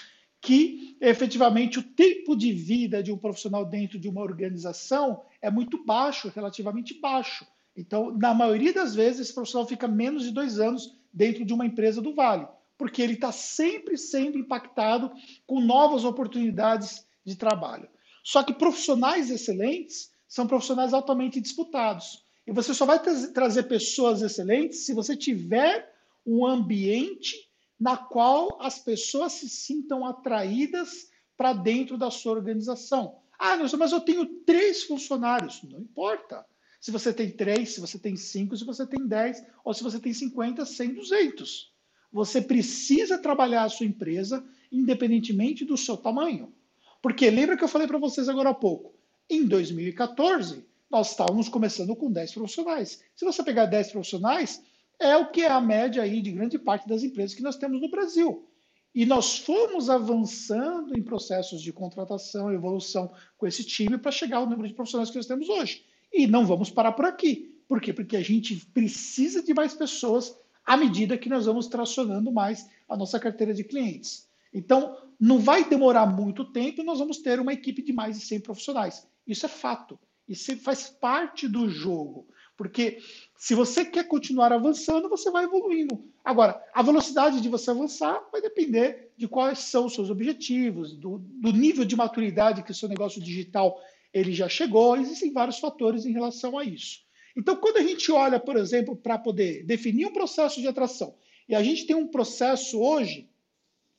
[0.41, 5.85] que efetivamente o tempo de vida de um profissional dentro de uma organização é muito
[5.85, 7.47] baixo, relativamente baixo.
[7.77, 11.67] Então, na maioria das vezes, esse profissional fica menos de dois anos dentro de uma
[11.67, 15.13] empresa do Vale porque ele está sempre sendo impactado
[15.47, 17.89] com novas oportunidades de trabalho.
[18.23, 22.25] Só que profissionais excelentes são profissionais altamente disputados.
[22.47, 23.01] E você só vai
[23.33, 25.93] trazer pessoas excelentes se você tiver
[26.27, 27.37] um ambiente
[27.79, 33.21] na qual as pessoas se sintam atraídas para dentro da sua organização.
[33.39, 35.63] Ah, mas eu tenho três funcionários.
[35.63, 36.45] Não importa.
[36.81, 39.99] Se você tem três, se você tem cinco, se você tem dez, ou se você
[39.99, 41.75] tem cinquenta, cem, duzentos
[42.15, 46.55] você precisa trabalhar a sua empresa independentemente do seu tamanho.
[47.03, 48.95] Porque lembra que eu falei para vocês agora há pouco?
[49.29, 53.03] Em 2014, nós estávamos começando com 10 profissionais.
[53.17, 54.63] Se você pegar 10 profissionais,
[55.01, 57.81] é o que é a média aí de grande parte das empresas que nós temos
[57.81, 58.49] no Brasil.
[58.95, 64.47] E nós fomos avançando em processos de contratação evolução com esse time para chegar ao
[64.47, 65.85] número de profissionais que nós temos hoje.
[66.13, 67.53] E não vamos parar por aqui.
[67.67, 67.93] Por quê?
[67.93, 72.97] Porque a gente precisa de mais pessoas à medida que nós vamos tracionando mais a
[72.97, 74.29] nossa carteira de clientes.
[74.53, 78.25] Então, não vai demorar muito tempo e nós vamos ter uma equipe de mais de
[78.25, 79.09] 100 profissionais.
[79.27, 79.99] Isso é fato.
[80.29, 82.29] Isso faz parte do jogo.
[82.57, 82.99] Porque
[83.37, 86.05] se você quer continuar avançando, você vai evoluindo.
[86.25, 91.19] Agora, a velocidade de você avançar vai depender de quais são os seus objetivos, do,
[91.19, 93.81] do nível de maturidade que o seu negócio digital
[94.13, 94.97] ele já chegou.
[94.97, 97.01] Existem vários fatores em relação a isso.
[97.37, 101.17] Então, quando a gente olha, por exemplo, para poder definir um processo de atração,
[101.49, 103.29] e a gente tem um processo hoje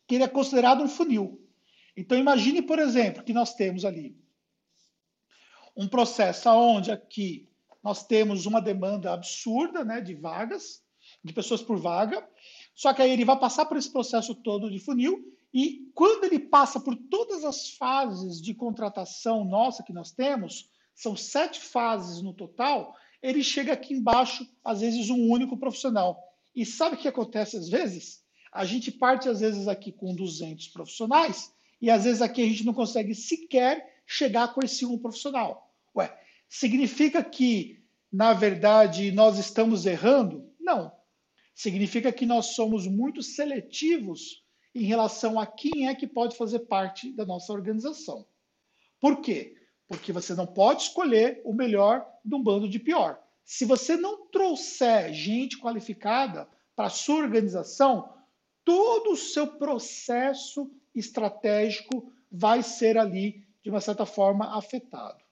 [0.07, 1.41] que ele é considerado um funil.
[1.97, 4.15] Então, imagine, por exemplo, que nós temos ali
[5.75, 7.49] um processo onde aqui
[7.85, 10.81] nós temos uma demanda absurda né, de vagas,
[11.23, 12.27] de pessoas por vaga,
[12.73, 16.39] só que aí ele vai passar por esse processo todo de funil e quando ele
[16.39, 22.33] passa por todas as fases de contratação nossa que nós temos, são sete fases no
[22.33, 26.19] total, ele chega aqui embaixo, às vezes, um único profissional.
[26.55, 28.23] E sabe o que acontece às vezes?
[28.51, 32.65] A gente parte, às vezes, aqui com 200 profissionais e, às vezes, aqui a gente
[32.65, 35.71] não consegue sequer chegar com esse um profissional.
[35.95, 36.11] Ué,
[36.47, 40.51] significa que, na verdade, nós estamos errando?
[40.59, 40.91] Não.
[41.53, 47.11] Significa que nós somos muito seletivos em relação a quem é que pode fazer parte
[47.13, 48.27] da nossa organização.
[48.99, 49.55] Por quê?
[49.87, 53.21] Porque você não pode escolher o melhor de um bando de pior.
[53.45, 58.13] Se você não trouxer gente qualificada para a sua organização,
[58.65, 65.23] todo o seu processo estratégico vai ser ali, de uma certa forma, afetado.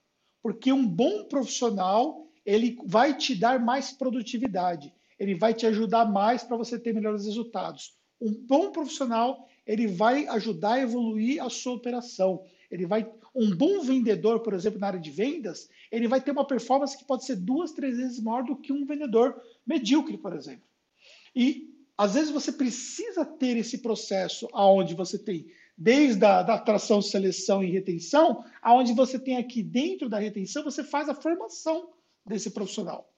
[0.43, 6.43] Porque um bom profissional, ele vai te dar mais produtividade, ele vai te ajudar mais
[6.43, 7.95] para você ter melhores resultados.
[8.21, 12.43] Um bom profissional, ele vai ajudar a evoluir a sua operação.
[12.69, 16.45] Ele vai um bom vendedor, por exemplo, na área de vendas, ele vai ter uma
[16.45, 20.67] performance que pode ser duas, três vezes maior do que um vendedor medíocre, por exemplo.
[21.35, 25.47] E às vezes você precisa ter esse processo aonde você tem
[25.77, 30.83] desde a da atração, seleção e retenção, aonde você tem aqui dentro da retenção, você
[30.83, 31.89] faz a formação
[32.25, 33.11] desse profissional.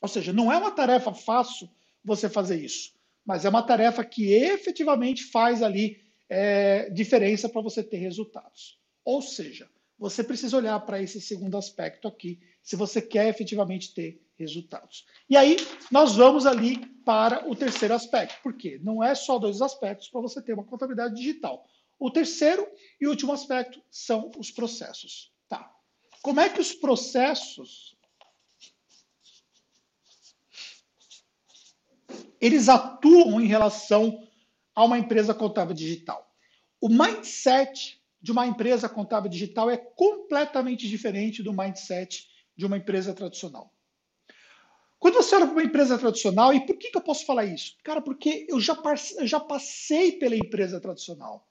[0.00, 1.68] Ou seja, não é uma tarefa fácil
[2.04, 2.92] você fazer isso,
[3.24, 8.78] mas é uma tarefa que efetivamente faz ali é, diferença para você ter resultados.
[9.04, 14.22] Ou seja, você precisa olhar para esse segundo aspecto aqui, se você quer efetivamente ter
[14.38, 15.04] resultados.
[15.28, 15.56] E aí,
[15.90, 20.40] nós vamos ali para o terceiro aspecto, porque não é só dois aspectos para você
[20.40, 21.66] ter uma contabilidade digital.
[21.98, 22.66] O terceiro
[23.00, 25.32] e último aspecto são os processos.
[25.48, 25.70] Tá.
[26.22, 27.96] Como é que os processos
[32.40, 34.26] eles atuam em relação
[34.74, 36.32] a uma empresa contábil digital?
[36.80, 43.12] O mindset de uma empresa contábil digital é completamente diferente do mindset de uma empresa
[43.12, 43.72] tradicional.
[44.98, 47.76] Quando você olha para uma empresa tradicional, e por que, que eu posso falar isso?
[47.84, 48.76] Cara, porque eu já,
[49.16, 51.47] eu já passei pela empresa tradicional.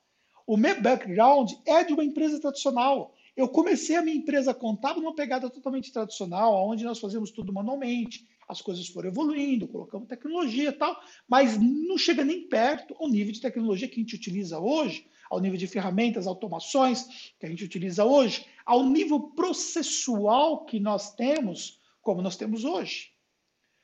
[0.48, 3.14] O meu background é de uma empresa tradicional.
[3.36, 8.26] Eu comecei a minha empresa contábil numa pegada totalmente tradicional, onde nós fazíamos tudo manualmente,
[8.48, 13.34] as coisas foram evoluindo, colocamos tecnologia e tal, mas não chega nem perto ao nível
[13.34, 17.66] de tecnologia que a gente utiliza hoje, ao nível de ferramentas, automações que a gente
[17.66, 23.12] utiliza hoje, ao nível processual que nós temos, como nós temos hoje.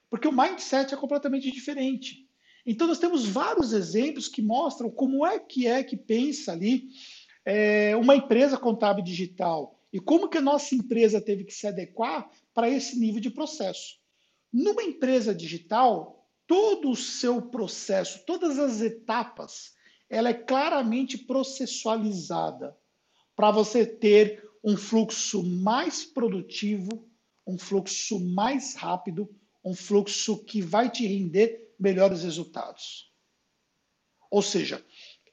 [0.09, 2.22] Porque o mindset é completamente diferente.
[2.65, 6.87] Então, nós temos vários exemplos que mostram como é que é que pensa ali
[7.45, 12.29] é, uma empresa contábil digital e como que a nossa empresa teve que se adequar
[12.53, 13.97] para esse nível de processo.
[14.51, 19.73] Numa empresa digital, todo o seu processo, todas as etapas,
[20.09, 22.77] ela é claramente processualizada
[23.35, 27.09] para você ter um fluxo mais produtivo,
[27.45, 29.29] um fluxo mais rápido,
[29.63, 33.11] um fluxo que vai te render melhores resultados.
[34.29, 34.83] Ou seja,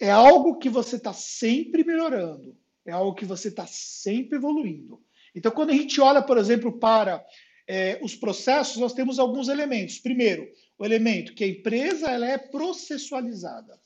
[0.01, 5.03] é algo que você está sempre melhorando, é algo que você está sempre evoluindo.
[5.35, 7.25] Então, quando a gente olha, por exemplo, para
[7.67, 9.99] é, os processos, nós temos alguns elementos.
[9.99, 13.81] Primeiro, o elemento que a empresa ela é processualizada.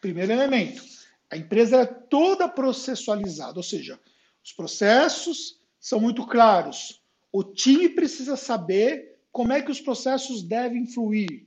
[0.00, 0.82] Primeiro elemento,
[1.30, 4.00] a empresa é toda processualizada, ou seja,
[4.42, 7.02] os processos são muito claros.
[7.32, 11.46] O time precisa saber como é que os processos devem fluir,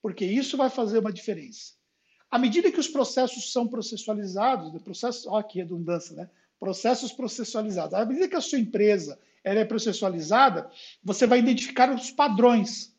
[0.00, 1.72] porque isso vai fazer uma diferença.
[2.30, 6.30] À medida que os processos são processualizados, processos, ó, que redundância, né?
[6.58, 7.92] Processos processualizados.
[7.94, 10.70] À medida que a sua empresa ela é processualizada,
[11.02, 12.92] você vai identificar os padrões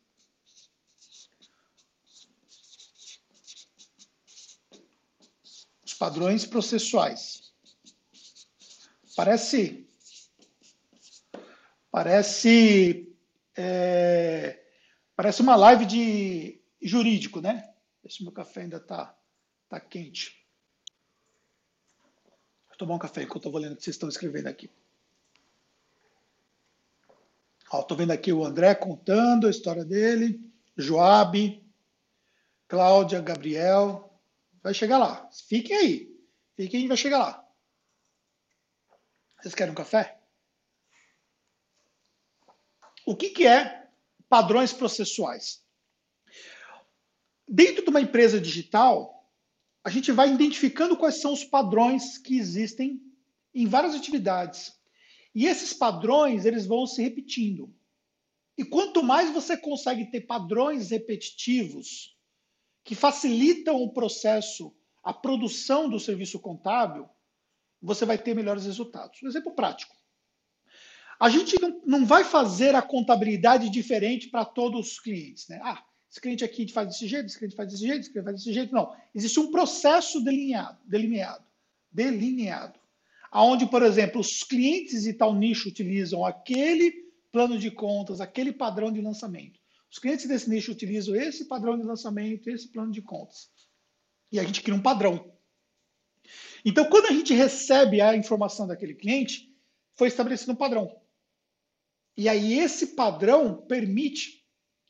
[6.03, 7.53] padrões processuais.
[9.15, 9.82] Parece
[11.93, 13.07] Parece
[13.55, 14.59] é,
[15.15, 17.71] parece uma live de jurídico, né?
[18.03, 19.15] Esse meu café ainda está
[19.69, 20.43] tá quente.
[22.67, 24.71] Vou tomar um café enquanto eu vou lendo o que vocês estão escrevendo aqui.
[27.71, 30.41] Estou vendo aqui o André contando a história dele,
[30.75, 31.63] Joab,
[32.67, 34.19] Cláudia, Gabriel.
[34.63, 35.29] Vai chegar lá.
[35.47, 36.19] Fiquem aí.
[36.55, 37.47] Fiquem, vai chegar lá.
[39.39, 40.22] Vocês querem um café?
[43.05, 43.87] O que, que é
[44.29, 45.61] padrões processuais?
[47.47, 49.29] Dentro de uma empresa digital,
[49.83, 53.01] a gente vai identificando quais são os padrões que existem
[53.53, 54.73] em várias atividades.
[55.35, 57.73] E esses padrões, eles vão se repetindo.
[58.57, 62.15] E quanto mais você consegue ter padrões repetitivos
[62.83, 67.09] que facilitam o processo, a produção do serviço contábil,
[67.81, 69.21] você vai ter melhores resultados.
[69.21, 69.95] Um exemplo prático.
[71.23, 75.47] A gente não, não vai fazer a contabilidade diferente para todos os clientes.
[75.47, 75.57] Né?
[75.63, 75.81] Ah,
[76.11, 78.51] esse cliente aqui faz desse jeito, esse cliente faz desse jeito, esse cliente faz desse
[78.51, 78.73] jeito.
[78.73, 78.93] Não.
[79.15, 81.45] Existe um processo delineado, delineado,
[81.89, 82.77] delineado.
[83.31, 86.91] Onde, por exemplo, os clientes de tal nicho utilizam aquele
[87.31, 89.61] plano de contas, aquele padrão de lançamento.
[89.89, 93.49] Os clientes desse nicho utilizam esse padrão de lançamento, esse plano de contas.
[94.29, 95.31] E a gente cria um padrão.
[96.65, 99.49] Então, quando a gente recebe a informação daquele cliente,
[99.95, 101.01] foi estabelecido um padrão.
[102.15, 104.43] E aí esse padrão permite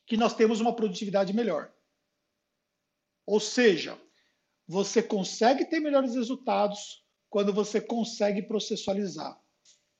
[0.06, 1.74] que nós temos uma produtividade melhor.
[3.26, 3.98] Ou seja,
[4.68, 9.40] você consegue ter melhores resultados quando você consegue processualizar.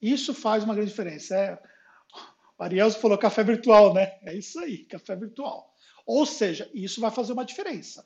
[0.02, 1.36] Isso faz uma grande diferença.
[1.36, 1.60] É,
[2.60, 4.20] o Ariel falou café virtual, né?
[4.24, 5.74] É isso aí, café virtual.
[6.06, 8.06] Ou seja, isso vai fazer uma diferença.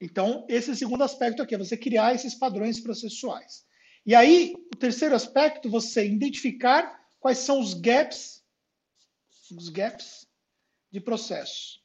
[0.00, 3.64] Então, esse segundo aspecto aqui, é você criar esses padrões processuais.
[4.04, 8.39] E aí, o terceiro aspecto, você identificar quais são os gaps
[9.56, 10.26] os gaps
[10.90, 11.80] de processo.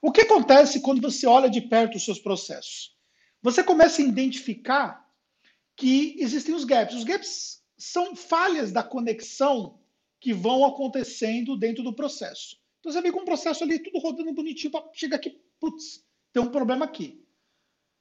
[0.00, 2.96] O que acontece quando você olha de perto os seus processos?
[3.42, 5.08] Você começa a identificar
[5.76, 6.94] que existem os gaps.
[6.94, 9.80] Os gaps são falhas da conexão
[10.20, 12.56] que vão acontecendo dentro do processo.
[12.80, 16.50] Então você vê com um processo ali, tudo rodando bonitinho, chega aqui, putz, tem um
[16.50, 17.24] problema aqui.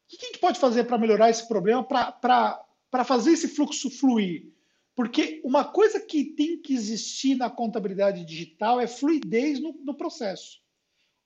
[0.05, 4.51] O que a gente pode fazer para melhorar esse problema, para fazer esse fluxo fluir?
[4.97, 10.59] Porque uma coisa que tem que existir na contabilidade digital é fluidez no, no processo.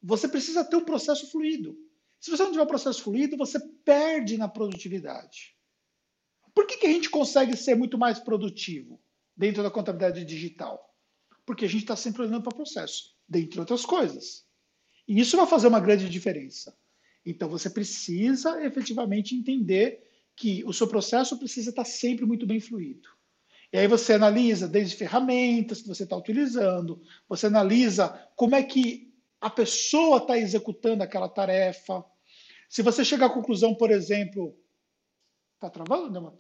[0.03, 1.79] Você precisa ter um processo fluido.
[2.19, 5.55] Se você não tiver um processo fluido, você perde na produtividade.
[6.53, 9.01] Por que, que a gente consegue ser muito mais produtivo
[9.37, 10.93] dentro da contabilidade digital?
[11.45, 14.45] Porque a gente está sempre olhando para o processo, dentre outras coisas.
[15.07, 16.77] E isso vai fazer uma grande diferença.
[17.25, 20.05] Então você precisa efetivamente entender
[20.35, 23.07] que o seu processo precisa estar sempre muito bem fluido.
[23.73, 29.13] E aí você analisa desde ferramentas que você está utilizando, você analisa como é que
[29.39, 32.05] a pessoa está executando aquela tarefa.
[32.69, 34.57] Se você chegar à conclusão, por exemplo,
[35.55, 36.31] está travando, né,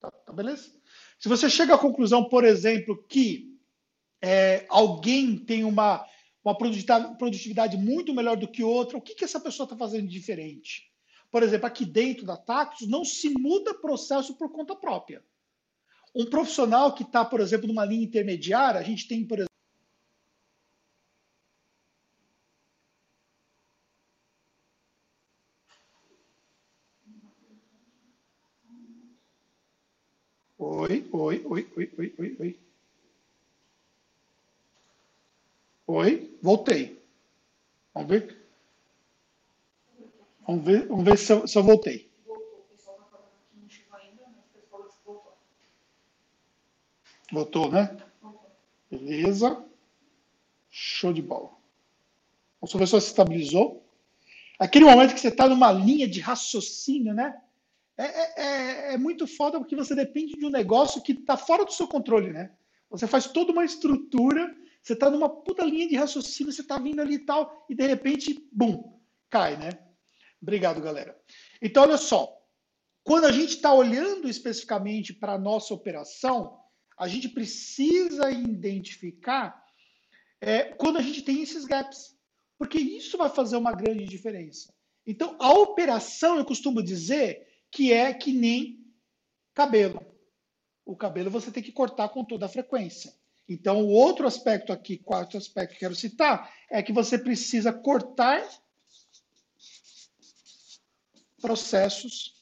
[0.00, 0.72] tá, tá, beleza?
[1.18, 3.58] Se você chega à conclusão, por exemplo, que
[4.22, 6.06] é, alguém tem uma,
[6.42, 10.90] uma produtividade muito melhor do que outra, o que, que essa pessoa está fazendo diferente?
[11.30, 15.22] Por exemplo, aqui dentro da Tactus não se muda processo por conta própria.
[16.14, 19.50] Um profissional que está, por exemplo, numa linha intermediária, a gente tem, por exemplo,
[30.58, 32.30] Oi, oi, oi, oi, oi, oi,
[35.86, 36.38] oi.
[36.42, 36.98] Voltei.
[37.94, 38.36] Vamos ver.
[40.46, 42.09] Vamos ver, vamos ver se, eu, se eu voltei.
[47.32, 47.96] Voltou, né?
[48.90, 49.64] Beleza.
[50.68, 51.50] Show de bola.
[52.60, 53.86] Vamos ver se estabilizou.
[54.58, 57.40] Aquele momento que você está numa linha de raciocínio, né?
[57.96, 61.64] É, é, é, é, muito foda porque você depende de um negócio que está fora
[61.64, 62.50] do seu controle, né?
[62.90, 67.00] Você faz toda uma estrutura, você está numa puta linha de raciocínio, você está vindo
[67.00, 68.98] ali e tal, e de repente, bum,
[69.28, 69.78] cai, né?
[70.42, 71.16] Obrigado, galera.
[71.60, 72.36] Então, olha só.
[73.02, 76.59] Quando a gente está olhando especificamente para a nossa operação,
[77.00, 79.64] a gente precisa identificar
[80.38, 82.14] é, quando a gente tem esses gaps,
[82.58, 84.70] porque isso vai fazer uma grande diferença.
[85.06, 88.84] Então, a operação, eu costumo dizer que é que nem
[89.54, 90.04] cabelo.
[90.84, 93.14] O cabelo você tem que cortar com toda a frequência.
[93.48, 98.46] Então, o outro aspecto aqui, quarto aspecto que quero citar, é que você precisa cortar
[101.40, 102.39] processos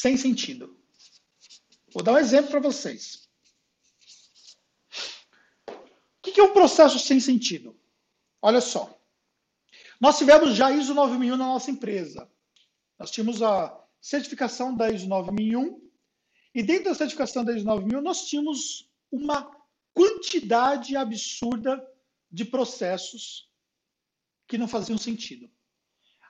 [0.00, 0.74] sem sentido.
[1.92, 3.28] Vou dar um exemplo para vocês.
[5.68, 7.78] O que é um processo sem sentido?
[8.40, 8.98] Olha só.
[10.00, 12.30] Nós tivemos já ISO 9001 na nossa empresa.
[12.98, 15.90] Nós tínhamos a certificação da ISO 9001
[16.54, 19.50] e dentro da certificação da ISO 9001 nós tínhamos uma
[19.92, 21.86] quantidade absurda
[22.30, 23.50] de processos
[24.48, 25.50] que não faziam sentido.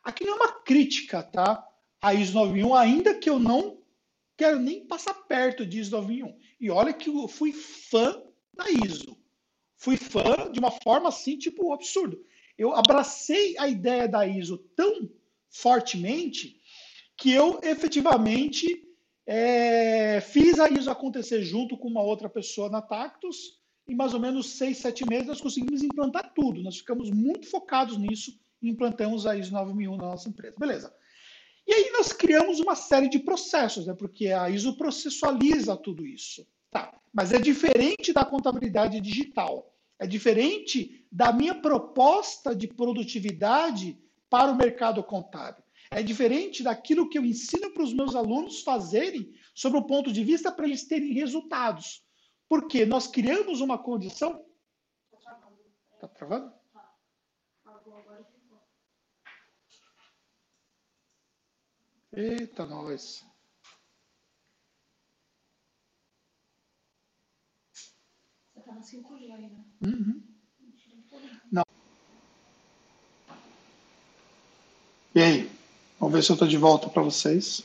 [0.03, 1.70] Aqui não é uma crítica, tá?
[2.01, 3.79] A ISO 9001, ainda que eu não
[4.37, 6.39] quero nem passar perto de ISO 9001.
[6.61, 8.23] E olha que eu fui fã
[8.55, 9.17] da ISO.
[9.77, 12.23] Fui fã de uma forma assim, tipo, absurdo.
[12.57, 15.11] Eu abracei a ideia da ISO tão
[15.49, 16.61] fortemente
[17.17, 18.87] que eu efetivamente
[19.27, 23.59] é, fiz a ISO acontecer junto com uma outra pessoa na Tactus.
[23.87, 26.63] Em mais ou menos seis, sete meses, nós conseguimos implantar tudo.
[26.63, 30.55] Nós ficamos muito focados nisso e implantamos a ISO 9001 na nossa empresa.
[30.59, 30.95] Beleza.
[31.67, 33.95] E aí nós criamos uma série de processos, né?
[33.95, 36.47] porque a ISO processualiza tudo isso.
[36.71, 36.93] Tá.
[37.13, 39.75] Mas é diferente da contabilidade digital.
[39.99, 43.99] É diferente da minha proposta de produtividade
[44.29, 45.63] para o mercado contábil.
[45.91, 50.23] É diferente daquilo que eu ensino para os meus alunos fazerem sobre o ponto de
[50.23, 52.05] vista para eles terem resultados.
[52.49, 54.45] Porque nós criamos uma condição.
[55.95, 56.60] Está travando?
[62.13, 63.25] Eita, nós.
[68.53, 69.65] Você tá no 5G ainda.
[69.87, 70.23] Uhum.
[71.53, 71.65] Não.
[75.15, 75.51] E aí?
[76.01, 77.65] Vamos ver se eu estou de volta para vocês.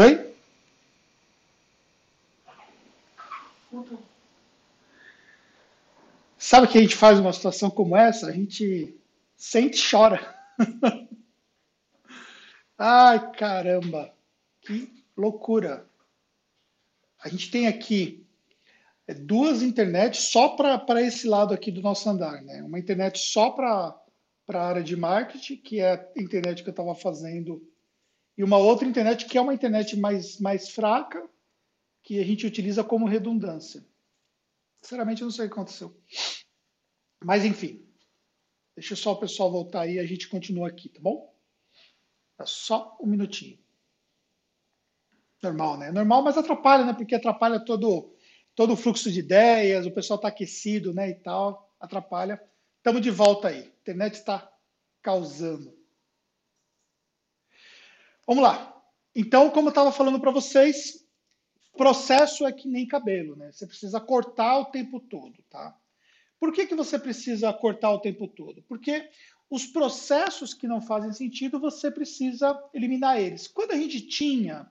[0.00, 0.34] Voltei?
[6.38, 8.28] Sabe o que a gente faz numa situação como essa?
[8.28, 8.98] A gente
[9.36, 10.34] sente e chora.
[12.78, 14.12] Ai, caramba,
[14.62, 15.86] que loucura.
[17.22, 18.26] A gente tem aqui
[19.06, 22.62] é, duas internets só para esse lado aqui do nosso andar, né?
[22.62, 24.00] Uma internet só para
[24.48, 27.62] a área de marketing, que é a internet que eu estava fazendo,
[28.36, 31.28] e uma outra internet que é uma internet mais, mais fraca,
[32.02, 33.84] que a gente utiliza como redundância.
[34.82, 35.94] Sinceramente, eu não sei o que aconteceu.
[37.22, 37.86] Mas, enfim,
[38.74, 41.34] deixa só o pessoal voltar aí e a gente continua aqui, tá bom?
[42.36, 43.58] Tá só um minutinho.
[45.42, 45.90] Normal, né?
[45.90, 46.94] Normal, mas atrapalha, né?
[46.94, 48.14] Porque atrapalha todo,
[48.54, 51.10] todo o fluxo de ideias, o pessoal está aquecido, né?
[51.10, 52.42] E tal, atrapalha.
[52.78, 53.60] Estamos de volta aí.
[53.60, 54.50] A internet está
[55.02, 55.79] causando.
[58.30, 58.80] Vamos lá.
[59.12, 61.04] Então, como eu estava falando para vocês,
[61.76, 63.50] processo é que nem cabelo, né?
[63.50, 65.76] Você precisa cortar o tempo todo, tá?
[66.38, 68.62] Por que, que você precisa cortar o tempo todo?
[68.68, 69.10] Porque
[69.50, 73.48] os processos que não fazem sentido, você precisa eliminar eles.
[73.48, 74.70] Quando a gente tinha,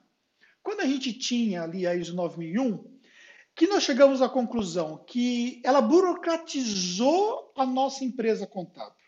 [0.62, 2.82] quando a gente tinha ali a ISO 9001,
[3.54, 8.99] que nós chegamos à conclusão que ela burocratizou a nossa empresa contábil.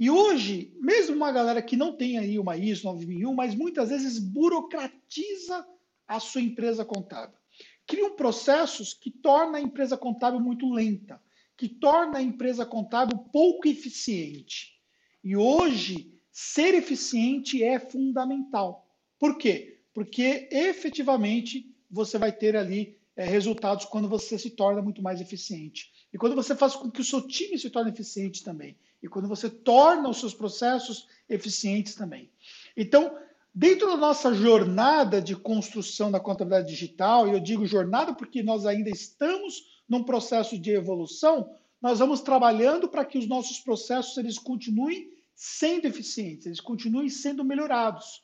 [0.00, 4.18] E hoje, mesmo uma galera que não tem aí uma ISO 9001, mas muitas vezes
[4.18, 5.64] burocratiza
[6.08, 7.38] a sua empresa contábil.
[7.86, 11.20] Criam processos que tornam a empresa contábil muito lenta
[11.60, 14.80] que torna a empresa contábil pouco eficiente.
[15.22, 18.88] E hoje, ser eficiente é fundamental.
[19.18, 19.82] Por quê?
[19.92, 25.92] Porque efetivamente você vai ter ali é, resultados quando você se torna muito mais eficiente.
[26.10, 28.74] E quando você faz com que o seu time se torne eficiente também.
[29.02, 32.30] E quando você torna os seus processos eficientes também.
[32.76, 33.16] Então,
[33.54, 38.66] dentro da nossa jornada de construção da contabilidade digital, e eu digo jornada porque nós
[38.66, 44.38] ainda estamos num processo de evolução, nós vamos trabalhando para que os nossos processos eles
[44.38, 48.22] continuem sendo eficientes, eles continuem sendo melhorados.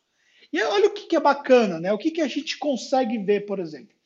[0.53, 1.93] E olha o que, é bacana, né?
[1.93, 3.97] O que, que a gente consegue ver, por exemplo.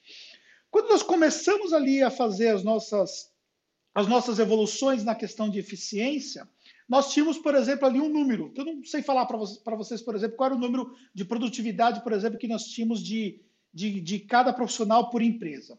[0.70, 3.30] Quando nós começamos ali a fazer as nossas,
[3.94, 6.48] as nossas evoluções na questão de eficiência,
[6.90, 8.52] nós tínhamos, por exemplo, ali um número.
[8.56, 12.02] Eu não sei falar para vocês, vocês, por exemplo, qual era o número de produtividade,
[12.02, 13.40] por exemplo, que nós tínhamos de,
[13.72, 15.78] de, de cada profissional por empresa.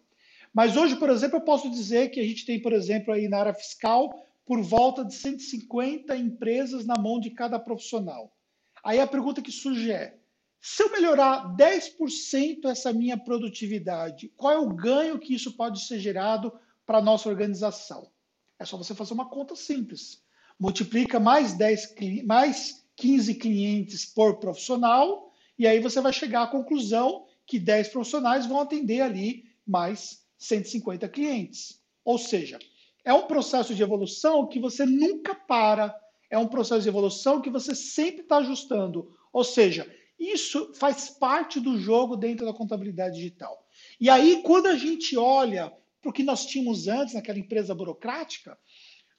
[0.53, 3.39] Mas hoje, por exemplo, eu posso dizer que a gente tem, por exemplo, aí na
[3.39, 8.33] área fiscal, por volta de 150 empresas na mão de cada profissional.
[8.81, 10.17] Aí a pergunta que surge é:
[10.61, 15.99] se eu melhorar 10% essa minha produtividade, qual é o ganho que isso pode ser
[15.99, 18.09] gerado para a nossa organização?
[18.57, 20.23] É só você fazer uma conta simples.
[20.61, 27.25] Multiplica mais 10 mais 15 clientes por profissional e aí você vai chegar à conclusão
[27.47, 31.81] que 10 profissionais vão atender ali mais 150 clientes.
[32.05, 32.59] Ou seja,
[33.03, 35.99] é um processo de evolução que você nunca para,
[36.29, 39.17] é um processo de evolução que você sempre está ajustando.
[39.33, 43.67] Ou seja, isso faz parte do jogo dentro da contabilidade digital.
[43.99, 48.57] E aí, quando a gente olha para o que nós tínhamos antes naquela empresa burocrática,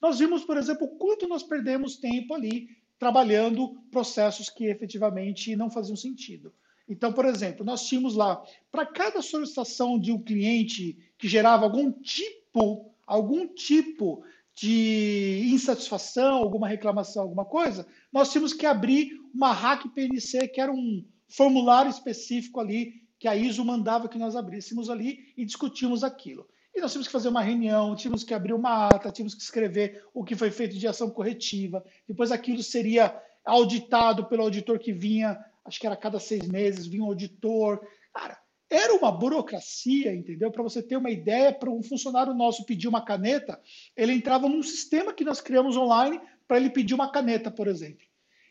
[0.03, 2.67] nós vimos, por exemplo, quanto nós perdemos tempo ali
[2.99, 6.53] trabalhando processos que efetivamente não faziam sentido.
[6.89, 11.89] Então, por exemplo, nós tínhamos lá, para cada solicitação de um cliente que gerava algum
[11.89, 19.87] tipo, algum tipo de insatisfação, alguma reclamação, alguma coisa, nós tínhamos que abrir uma hack
[19.87, 25.33] PNC, que era um formulário específico ali que a ISO mandava que nós abríssemos ali
[25.37, 26.45] e discutíamos aquilo.
[26.75, 30.03] E nós tínhamos que fazer uma reunião, tínhamos que abrir uma ata, tínhamos que escrever
[30.13, 31.85] o que foi feito de ação corretiva.
[32.07, 33.15] Depois aquilo seria
[33.45, 37.85] auditado pelo auditor que vinha, acho que era a cada seis meses, vinha um auditor.
[38.11, 40.49] Cara, era uma burocracia, entendeu?
[40.49, 43.61] Para você ter uma ideia, para um funcionário nosso pedir uma caneta,
[43.95, 48.05] ele entrava num sistema que nós criamos online para ele pedir uma caneta, por exemplo.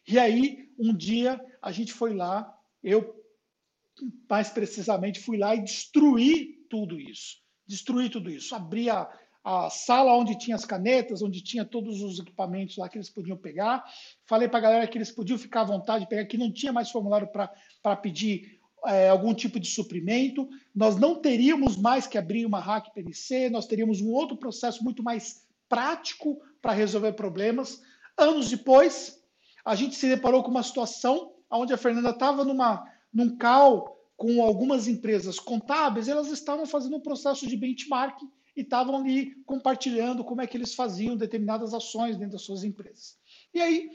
[0.06, 3.20] E aí, um dia, a gente foi lá, eu,
[4.30, 7.41] mais precisamente, fui lá e destruí tudo isso.
[7.72, 8.54] Destruí tudo isso.
[8.54, 9.08] Abri a,
[9.70, 13.82] sala onde tinha as canetas, onde tinha todos os equipamentos lá que eles podiam pegar.
[14.26, 16.90] Falei para a galera que eles podiam ficar à vontade, pegar, que não tinha mais
[16.90, 22.60] formulário para pedir é, algum tipo de suprimento, nós não teríamos mais que abrir uma
[22.60, 27.80] hack PNC, nós teríamos um outro processo muito mais prático para resolver problemas.
[28.18, 29.18] Anos depois,
[29.64, 34.86] a gente se deparou com uma situação onde a Fernanda estava num call com algumas
[34.88, 38.22] empresas contábeis, elas estavam fazendo um processo de benchmark
[38.56, 43.18] e estavam ali compartilhando como é que eles faziam determinadas ações dentro das suas empresas.
[43.52, 43.90] E aí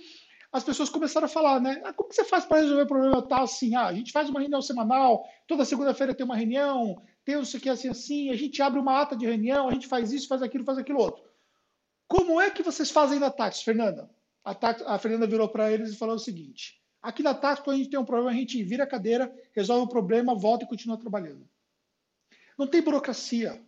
[0.51, 1.81] as pessoas começaram a falar, né?
[1.83, 3.75] Ah, como que você faz para resolver o problema tal assim?
[3.75, 7.69] Ah, a gente faz uma reunião semanal, toda segunda-feira tem uma reunião, tem isso aqui
[7.69, 10.63] assim assim, a gente abre uma ata de reunião, a gente faz isso, faz aquilo,
[10.63, 11.23] faz aquilo outro.
[12.07, 14.09] Como é que vocês fazem na Tax, Fernanda?
[14.43, 14.55] A,
[14.95, 17.89] a Fernanda virou para eles e falou o seguinte: aqui na Tax, quando a gente
[17.89, 21.47] tem um problema, a gente vira a cadeira, resolve o problema, volta e continua trabalhando.
[22.57, 23.61] Não tem burocracia.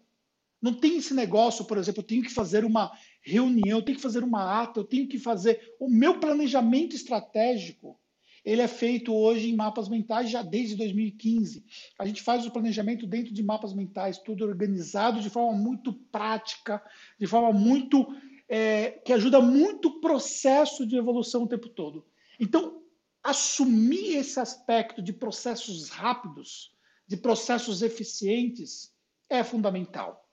[0.62, 4.04] Não tem esse negócio, por exemplo, eu tenho que fazer uma reunião, eu tenho que
[4.04, 5.74] fazer uma ata, eu tenho que fazer.
[5.80, 7.98] O meu planejamento estratégico,
[8.44, 11.64] ele é feito hoje em mapas mentais já desde 2015.
[11.98, 16.84] A gente faz o planejamento dentro de mapas mentais, tudo organizado de forma muito prática,
[17.18, 18.06] de forma muito.
[18.52, 22.04] É, que ajuda muito o processo de evolução o tempo todo.
[22.40, 22.82] Então,
[23.30, 26.72] assumir esse aspecto de processos rápidos,
[27.08, 28.92] de processos eficientes,
[29.30, 30.28] é fundamental.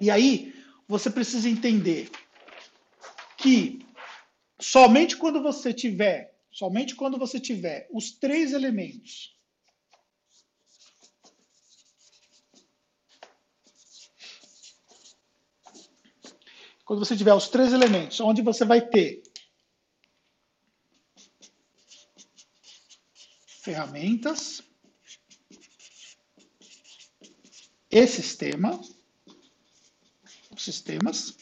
[0.00, 0.54] E aí,
[0.86, 2.10] você precisa entender
[3.36, 3.86] que
[4.60, 9.38] somente quando você tiver, somente quando você tiver os três elementos
[16.88, 19.22] quando você tiver os três elementos, onde você vai ter
[23.68, 24.62] ferramentas
[27.90, 28.80] e sistema,
[30.56, 31.36] sistemas.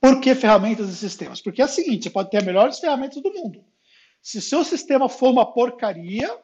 [0.00, 1.42] Por que ferramentas e sistemas?
[1.42, 3.62] Porque é o seguinte, você pode ter as melhores ferramentas do mundo.
[4.22, 6.34] Se seu sistema for uma porcaria,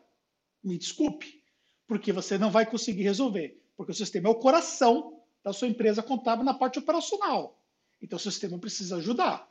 [0.63, 1.43] me desculpe,
[1.87, 6.03] porque você não vai conseguir resolver, porque o sistema é o coração da sua empresa
[6.03, 7.59] contábil na parte operacional.
[8.03, 9.51] Então o sistema precisa ajudar.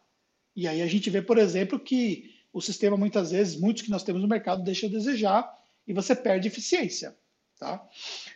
[0.56, 4.04] E aí a gente vê, por exemplo, que o sistema muitas vezes, muitos que nós
[4.04, 7.18] temos no mercado, deixa a desejar e você perde eficiência.
[7.58, 7.88] Tá?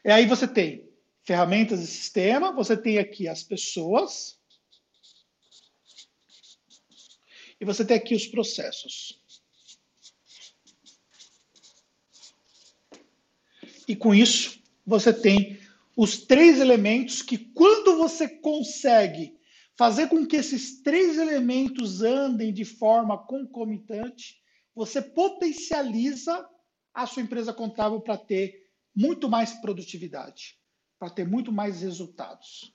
[0.04, 0.90] E aí você tem
[1.24, 4.40] ferramentas e sistema, você tem aqui as pessoas
[7.60, 9.22] e você tem aqui os processos.
[13.88, 15.60] E com isso, você tem
[15.96, 19.38] os três elementos que, quando você consegue
[19.78, 24.42] fazer com que esses três elementos andem de forma concomitante,
[24.76, 26.48] você potencializa
[26.94, 30.62] a sua empresa contábil para ter muito mais produtividade
[31.02, 32.72] para ter muito mais resultados.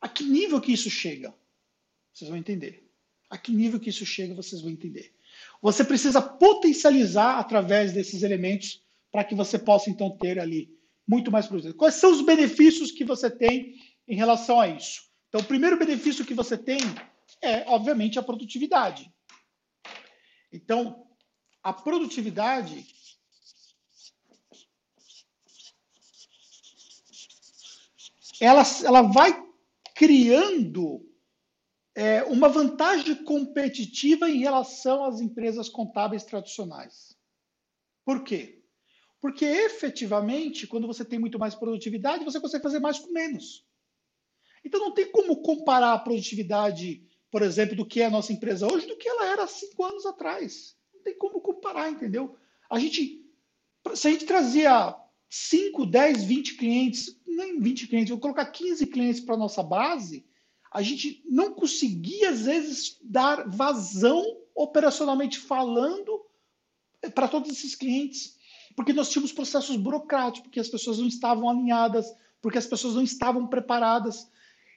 [0.00, 1.34] A que nível que isso chega?
[2.10, 2.90] Vocês vão entender.
[3.28, 5.14] A que nível que isso chega, vocês vão entender.
[5.60, 10.74] Você precisa potencializar através desses elementos para que você possa então ter ali
[11.06, 11.76] muito mais produtividade.
[11.76, 13.74] Quais são os benefícios que você tem
[14.08, 15.02] em relação a isso?
[15.34, 16.78] Então, o primeiro benefício que você tem
[17.42, 19.12] é, obviamente, a produtividade.
[20.52, 21.08] Então,
[21.60, 22.86] a produtividade
[28.40, 29.44] ela, ela vai
[29.96, 31.04] criando
[31.96, 37.18] é, uma vantagem competitiva em relação às empresas contábeis tradicionais.
[38.04, 38.62] Por quê?
[39.20, 43.63] Porque efetivamente, quando você tem muito mais produtividade, você consegue fazer mais com menos.
[44.64, 48.70] Então não tem como comparar a produtividade, por exemplo, do que é a nossa empresa
[48.72, 50.76] hoje do que ela era há cinco anos atrás.
[50.94, 52.36] Não tem como comparar, entendeu?
[52.70, 53.24] A gente,
[53.94, 54.96] se a gente trazia
[55.28, 60.24] 5, 10, 20 clientes, nem 20 clientes, vou colocar 15 clientes para nossa base,
[60.72, 66.24] a gente não conseguia, às vezes, dar vazão operacionalmente falando
[67.14, 68.36] para todos esses clientes,
[68.74, 73.02] porque nós tínhamos processos burocráticos, porque as pessoas não estavam alinhadas, porque as pessoas não
[73.02, 74.28] estavam preparadas.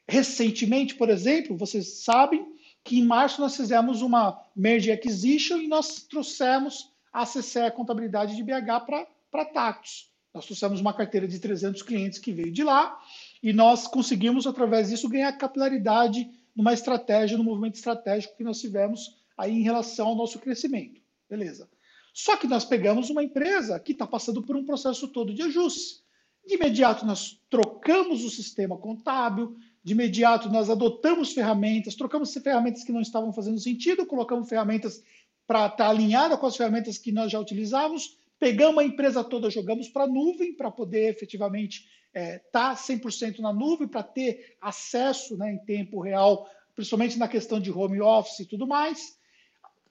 [0.07, 2.45] Recentemente, por exemplo, vocês sabem
[2.83, 8.43] que em março nós fizemos uma merge acquisition e nós trouxemos a CCE, contabilidade de
[8.43, 8.85] BH,
[9.29, 10.09] para Tactus.
[10.33, 12.97] Nós trouxemos uma carteira de 300 clientes que veio de lá
[13.41, 19.17] e nós conseguimos, através disso, ganhar capilaridade numa estratégia, no movimento estratégico que nós tivemos
[19.37, 21.01] aí em relação ao nosso crescimento.
[21.29, 21.69] Beleza.
[22.13, 26.01] Só que nós pegamos uma empresa que está passando por um processo todo de ajuste.
[26.45, 32.91] De imediato, nós trocamos o sistema contábil, de imediato nós adotamos ferramentas, trocamos ferramentas que
[32.91, 35.03] não estavam fazendo sentido, colocamos ferramentas
[35.45, 39.49] para estar tá alinhada com as ferramentas que nós já utilizávamos, pegamos a empresa toda,
[39.49, 44.57] jogamos para a nuvem para poder efetivamente estar é, tá 100% na nuvem, para ter
[44.59, 49.17] acesso né, em tempo real, principalmente na questão de home office e tudo mais,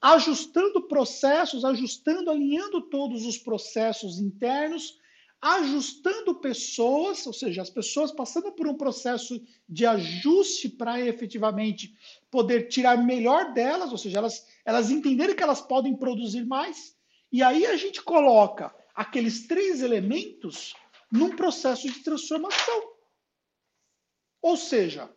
[0.01, 4.99] ajustando processos, ajustando, alinhando todos os processos internos
[5.55, 11.97] ajustando pessoas, ou seja, as pessoas passando por um processo de ajuste para efetivamente
[12.31, 16.97] poder tirar melhor delas, ou seja, elas, elas entenderem que elas podem produzir mais.
[17.31, 20.75] E aí a gente coloca aqueles três elementos
[21.13, 22.83] num processo de transformação.
[24.43, 25.09] Ou seja,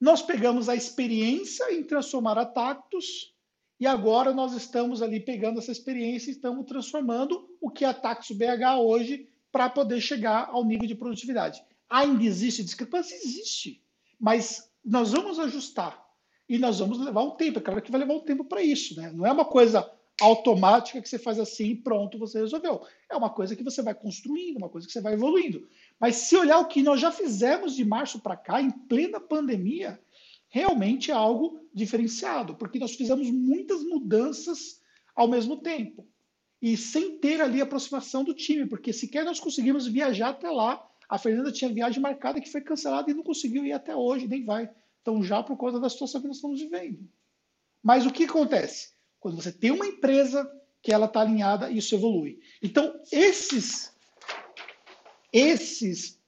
[0.00, 3.32] nós pegamos a experiência em transformar a Tactus
[3.78, 7.94] e agora nós estamos ali pegando essa experiência e estamos transformando o que é a
[7.94, 11.62] Tactus BH hoje para poder chegar ao nível de produtividade.
[11.88, 13.14] Ainda existe discrepância?
[13.14, 13.80] Existe.
[14.18, 16.04] Mas nós vamos ajustar.
[16.48, 17.60] E nós vamos levar um tempo.
[17.60, 19.00] É claro que vai levar um tempo para isso.
[19.00, 19.12] Né?
[19.14, 19.88] Não é uma coisa
[20.20, 22.84] automática que você faz assim e pronto, você resolveu.
[23.08, 25.68] É uma coisa que você vai construindo, uma coisa que você vai evoluindo.
[26.00, 30.00] Mas se olhar o que nós já fizemos de março para cá, em plena pandemia,
[30.48, 34.82] realmente é algo diferenciado, porque nós fizemos muitas mudanças
[35.14, 36.04] ao mesmo tempo
[36.64, 40.82] e sem ter ali aproximação do time, porque sequer nós conseguimos viajar até lá.
[41.06, 44.46] A Fernanda tinha viagem marcada que foi cancelada e não conseguiu ir até hoje, nem
[44.46, 44.70] vai.
[45.02, 47.06] Então, já por causa da situação que nós estamos vivendo.
[47.82, 48.94] Mas o que acontece?
[49.20, 50.50] Quando você tem uma empresa
[50.80, 52.40] que ela está alinhada, isso evolui.
[52.62, 53.94] Então, esses,
[55.30, 56.18] esses,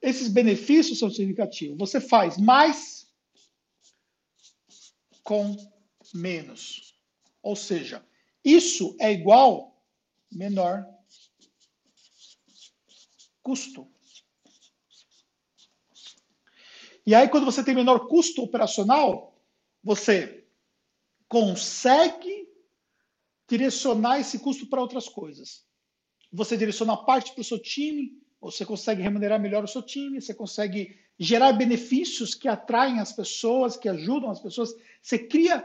[0.00, 1.76] esses benefícios são significativos.
[1.76, 3.12] Você faz mais
[5.24, 5.56] com
[6.14, 6.94] menos.
[7.42, 8.00] Ou seja,
[8.44, 9.71] isso é igual
[10.32, 10.84] menor
[13.42, 13.90] custo.
[17.04, 19.36] E aí, quando você tem menor custo operacional,
[19.82, 20.46] você
[21.28, 22.48] consegue
[23.48, 25.66] direcionar esse custo para outras coisas.
[26.32, 30.32] Você direciona parte para o seu time, você consegue remunerar melhor o seu time, você
[30.32, 34.74] consegue gerar benefícios que atraem as pessoas, que ajudam as pessoas.
[35.02, 35.64] Você cria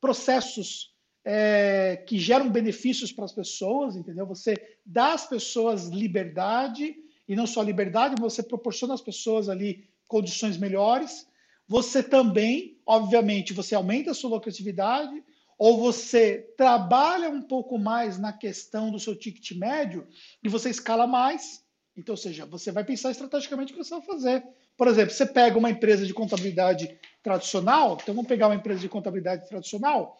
[0.00, 0.94] processos
[1.30, 4.24] é, que geram benefícios para as pessoas, entendeu?
[4.28, 4.54] Você
[4.84, 6.96] dá às pessoas liberdade,
[7.28, 11.28] e não só liberdade, você proporciona às pessoas ali condições melhores.
[11.66, 15.22] Você também, obviamente, você aumenta a sua lucratividade,
[15.58, 20.08] ou você trabalha um pouco mais na questão do seu ticket médio
[20.42, 21.62] e você escala mais.
[21.94, 24.42] Então, ou seja, você vai pensar estrategicamente o que você vai fazer.
[24.78, 28.88] Por exemplo, você pega uma empresa de contabilidade tradicional, então vamos pegar uma empresa de
[28.88, 30.16] contabilidade tradicional,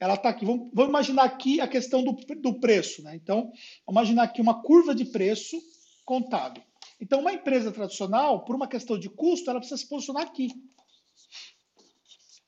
[0.00, 0.44] ela está aqui.
[0.44, 3.02] Vamos, vamos, imaginar aqui a questão do, do preço.
[3.02, 3.16] Né?
[3.16, 3.52] Então,
[3.86, 5.56] vamos imaginar aqui uma curva de preço
[6.04, 6.62] contábil.
[7.00, 10.50] Então, uma empresa tradicional, por uma questão de custo, ela precisa se posicionar aqui.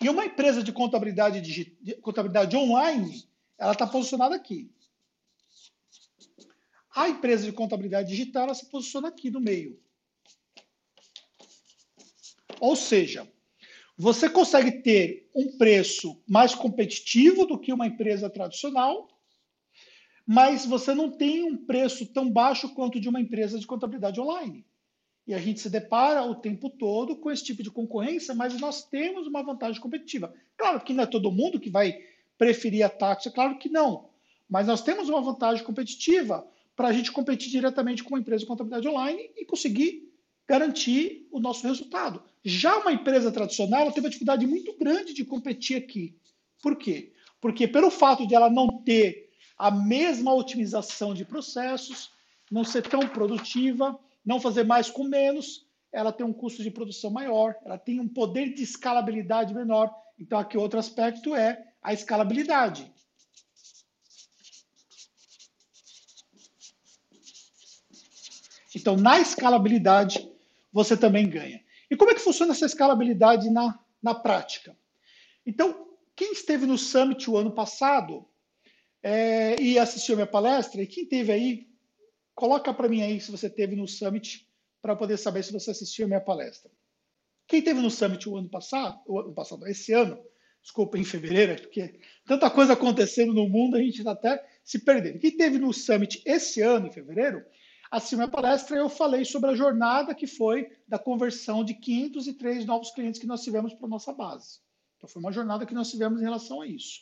[0.00, 3.28] E uma empresa de contabilidade, de contabilidade online,
[3.58, 4.70] ela está posicionada aqui.
[6.94, 9.78] A empresa de contabilidade digital, ela se posiciona aqui no meio.
[12.58, 13.30] Ou seja,
[14.00, 19.10] você consegue ter um preço mais competitivo do que uma empresa tradicional,
[20.26, 24.64] mas você não tem um preço tão baixo quanto de uma empresa de contabilidade online.
[25.26, 28.82] E a gente se depara o tempo todo com esse tipo de concorrência, mas nós
[28.88, 30.32] temos uma vantagem competitiva.
[30.56, 31.98] Claro que não é todo mundo que vai
[32.38, 34.08] preferir a taxa, é claro que não.
[34.48, 38.46] Mas nós temos uma vantagem competitiva para a gente competir diretamente com uma empresa de
[38.46, 40.09] contabilidade online e conseguir
[40.50, 42.20] garantir o nosso resultado.
[42.44, 46.18] Já uma empresa tradicional ela tem uma dificuldade muito grande de competir aqui.
[46.60, 47.12] Por quê?
[47.40, 52.10] Porque pelo fato de ela não ter a mesma otimização de processos,
[52.50, 53.96] não ser tão produtiva,
[54.26, 58.08] não fazer mais com menos, ela tem um custo de produção maior, ela tem um
[58.08, 59.94] poder de escalabilidade menor.
[60.18, 62.92] Então, aqui outro aspecto é a escalabilidade.
[68.74, 70.30] Então, na escalabilidade,
[70.72, 71.62] você também ganha.
[71.90, 74.76] E como é que funciona essa escalabilidade na, na prática?
[75.44, 78.26] Então, quem esteve no Summit o ano passado
[79.02, 81.68] é, e assistiu a minha palestra, e quem teve aí,
[82.34, 84.46] coloca para mim aí se você teve no Summit,
[84.82, 86.70] para poder saber se você assistiu a minha palestra.
[87.46, 90.22] Quem teve no Summit o ano passado, o ano passado, esse ano,
[90.62, 95.18] desculpa, em fevereiro, porque tanta coisa acontecendo no mundo, a gente está até se perdendo.
[95.18, 97.44] Quem teve no Summit esse ano, em fevereiro,
[97.90, 102.92] Assim, na palestra eu falei sobre a jornada que foi da conversão de 503 novos
[102.92, 104.60] clientes que nós tivemos para a nossa base.
[104.96, 107.00] Então, foi uma jornada que nós tivemos em relação a isso.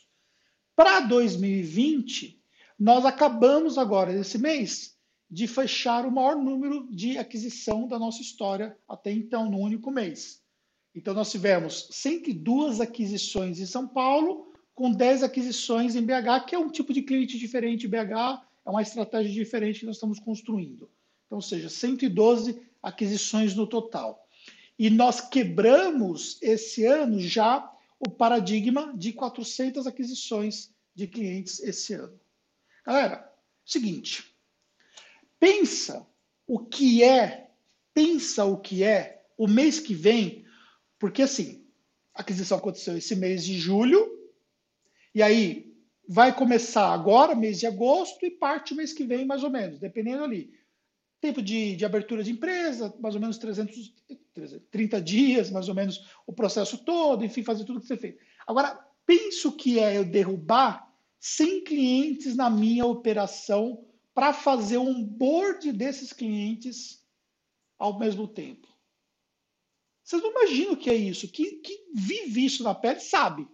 [0.75, 2.41] Para 2020,
[2.79, 4.97] nós acabamos agora, esse mês,
[5.29, 10.41] de fechar o maior número de aquisição da nossa história até então, no único mês.
[10.95, 16.57] Então, nós tivemos 102 aquisições em São Paulo, com 10 aquisições em BH, que é
[16.57, 20.91] um tipo de cliente diferente BH, é uma estratégia diferente que nós estamos construindo.
[21.25, 24.27] Então, ou seja, 112 aquisições no total.
[24.77, 27.67] E nós quebramos esse ano já
[27.99, 32.19] o paradigma de 400 aquisições de clientes esse ano.
[32.85, 33.33] Galera,
[33.65, 34.35] seguinte,
[35.39, 36.07] pensa
[36.45, 37.49] o que é,
[37.91, 40.45] pensa o que é o mês que vem,
[40.99, 41.65] porque assim,
[42.13, 44.29] a aquisição aconteceu esse mês de julho,
[45.13, 45.68] e aí
[46.11, 50.23] vai começar agora, mês de agosto, e parte mês que vem, mais ou menos, dependendo
[50.23, 50.51] ali.
[51.21, 53.93] Tempo de, de abertura de empresa, mais ou menos 300,
[54.71, 58.15] 30 dias, mais ou menos o processo todo, enfim, fazer tudo que você fez.
[58.47, 65.71] Agora, penso que é eu derrubar 100 clientes na minha operação para fazer um board
[65.71, 67.05] desses clientes
[67.77, 68.67] ao mesmo tempo.
[70.03, 71.27] Vocês não imaginam o que é isso?
[71.27, 73.47] Quem, quem vive isso na pele sabe.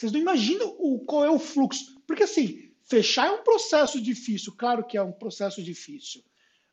[0.00, 2.02] Vocês não imaginam o, qual é o fluxo.
[2.06, 6.24] Porque, assim, fechar é um processo difícil, claro que é um processo difícil.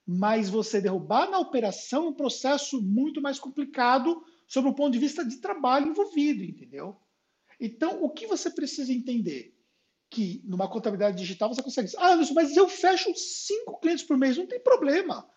[0.06, 5.00] Mas você derrubar na operação é um processo muito mais complicado sob o ponto de
[5.00, 6.96] vista de trabalho envolvido, entendeu?
[7.60, 9.54] Então, o que você precisa entender?
[10.10, 11.92] Que numa contabilidade digital você consegue.
[11.98, 15.30] Ah, mas eu fecho cinco clientes por mês, não tem problema.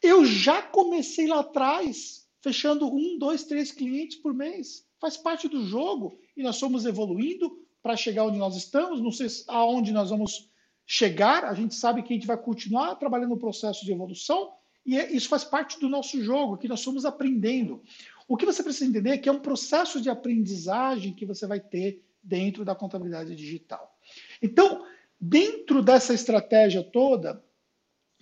[0.00, 5.64] Eu já comecei lá atrás, fechando um, dois, três clientes por mês faz parte do
[5.64, 9.00] jogo e nós somos evoluindo para chegar onde nós estamos.
[9.00, 10.50] Não sei aonde nós vamos
[10.86, 14.52] chegar, a gente sabe que a gente vai continuar trabalhando no processo de evolução
[14.88, 17.82] e é, isso faz parte do nosso jogo, que nós somos aprendendo.
[18.26, 21.60] O que você precisa entender é que é um processo de aprendizagem que você vai
[21.60, 23.94] ter dentro da contabilidade digital.
[24.42, 24.86] Então,
[25.20, 27.44] dentro dessa estratégia toda,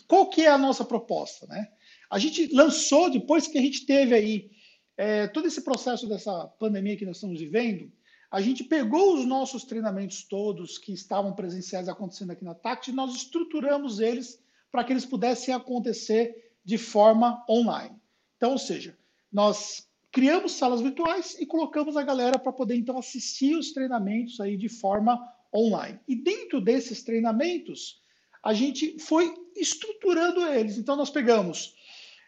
[0.09, 1.69] qual que é a nossa proposta, né?
[2.11, 4.51] A gente lançou depois que a gente teve aí
[4.97, 7.93] é, todo esse processo dessa pandemia que nós estamos vivendo,
[8.31, 12.95] a gente pegou os nossos treinamentos todos que estavam presenciais acontecendo aqui na TACT e
[12.95, 17.95] nós estruturamos eles para que eles pudessem acontecer de forma online.
[18.37, 18.99] Então, ou seja,
[19.33, 24.57] nós criamos salas virtuais e colocamos a galera para poder então assistir os treinamentos aí
[24.57, 25.23] de forma
[25.55, 26.01] online.
[26.09, 28.01] E dentro desses treinamentos,
[28.43, 30.79] a gente foi estruturando eles.
[30.79, 31.75] Então, nós pegamos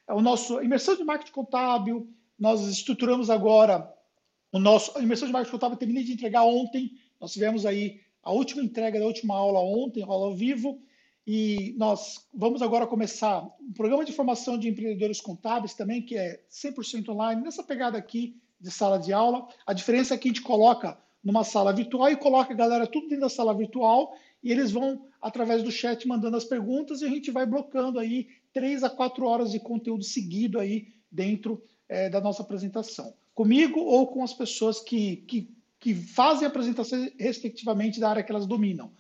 [0.09, 2.09] o nosso imersão de marketing contábil,
[2.39, 3.93] nós estruturamos agora
[4.53, 4.97] o nosso.
[4.97, 6.93] A imersão de marketing contábil terminei de entregar ontem.
[7.21, 10.81] Nós tivemos aí a última entrega da última aula ontem, aula ao vivo.
[11.27, 16.43] E nós vamos agora começar um programa de formação de empreendedores contábeis também, que é
[16.51, 19.47] 100% online, nessa pegada aqui de sala de aula.
[19.67, 23.09] A diferença é que a gente coloca numa sala virtual e coloca a galera tudo
[23.09, 27.09] dentro da sala virtual e eles vão, através do chat, mandando as perguntas e a
[27.09, 32.21] gente vai blocando aí três a quatro horas de conteúdo seguido aí dentro é, da
[32.21, 38.11] nossa apresentação, comigo ou com as pessoas que, que, que fazem a apresentação respectivamente da
[38.11, 38.93] área que elas dominam.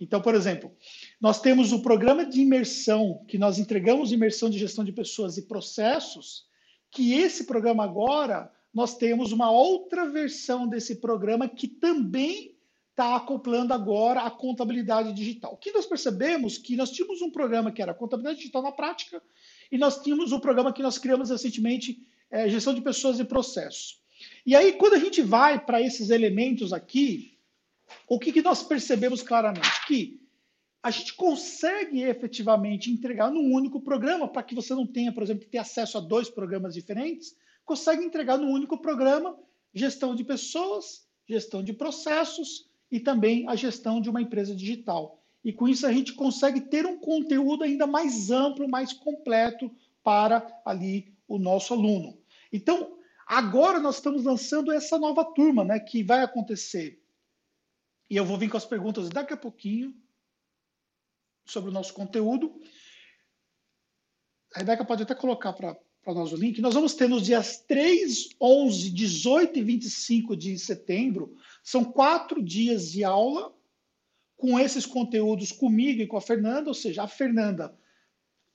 [0.00, 0.72] Então, por exemplo,
[1.20, 5.42] nós temos o programa de imersão, que nós entregamos imersão de gestão de pessoas e
[5.42, 6.46] processos,
[6.90, 12.56] que esse programa agora, nós temos uma outra versão desse programa que também
[12.90, 15.52] está acoplando agora a contabilidade digital.
[15.52, 19.22] O que nós percebemos que nós tínhamos um programa que era contabilidade digital na prática,
[19.70, 24.00] e nós tínhamos um programa que nós criamos recentemente, é, gestão de pessoas e processos.
[24.44, 27.38] E aí, quando a gente vai para esses elementos aqui,
[28.08, 29.86] o que, que nós percebemos claramente?
[29.86, 30.20] Que
[30.82, 35.44] a gente consegue efetivamente entregar num único programa, para que você não tenha, por exemplo,
[35.44, 39.36] que ter acesso a dois programas diferentes, consegue entregar num único programa
[39.74, 45.16] gestão de pessoas, gestão de processos e também a gestão de uma empresa digital.
[45.44, 49.70] e com isso a gente consegue ter um conteúdo ainda mais amplo, mais completo
[50.02, 52.17] para ali o nosso aluno.
[52.52, 57.02] Então, agora nós estamos lançando essa nova turma, né, que vai acontecer.
[58.10, 59.94] E eu vou vir com as perguntas daqui a pouquinho
[61.44, 62.60] sobre o nosso conteúdo.
[64.54, 65.76] A Rebeca pode até colocar para
[66.06, 66.60] nós o link.
[66.60, 71.36] Nós vamos ter nos dias 3, 11, 18 e 25 de setembro.
[71.62, 73.54] São quatro dias de aula
[74.36, 76.70] com esses conteúdos comigo e com a Fernanda.
[76.70, 77.76] Ou seja, a Fernanda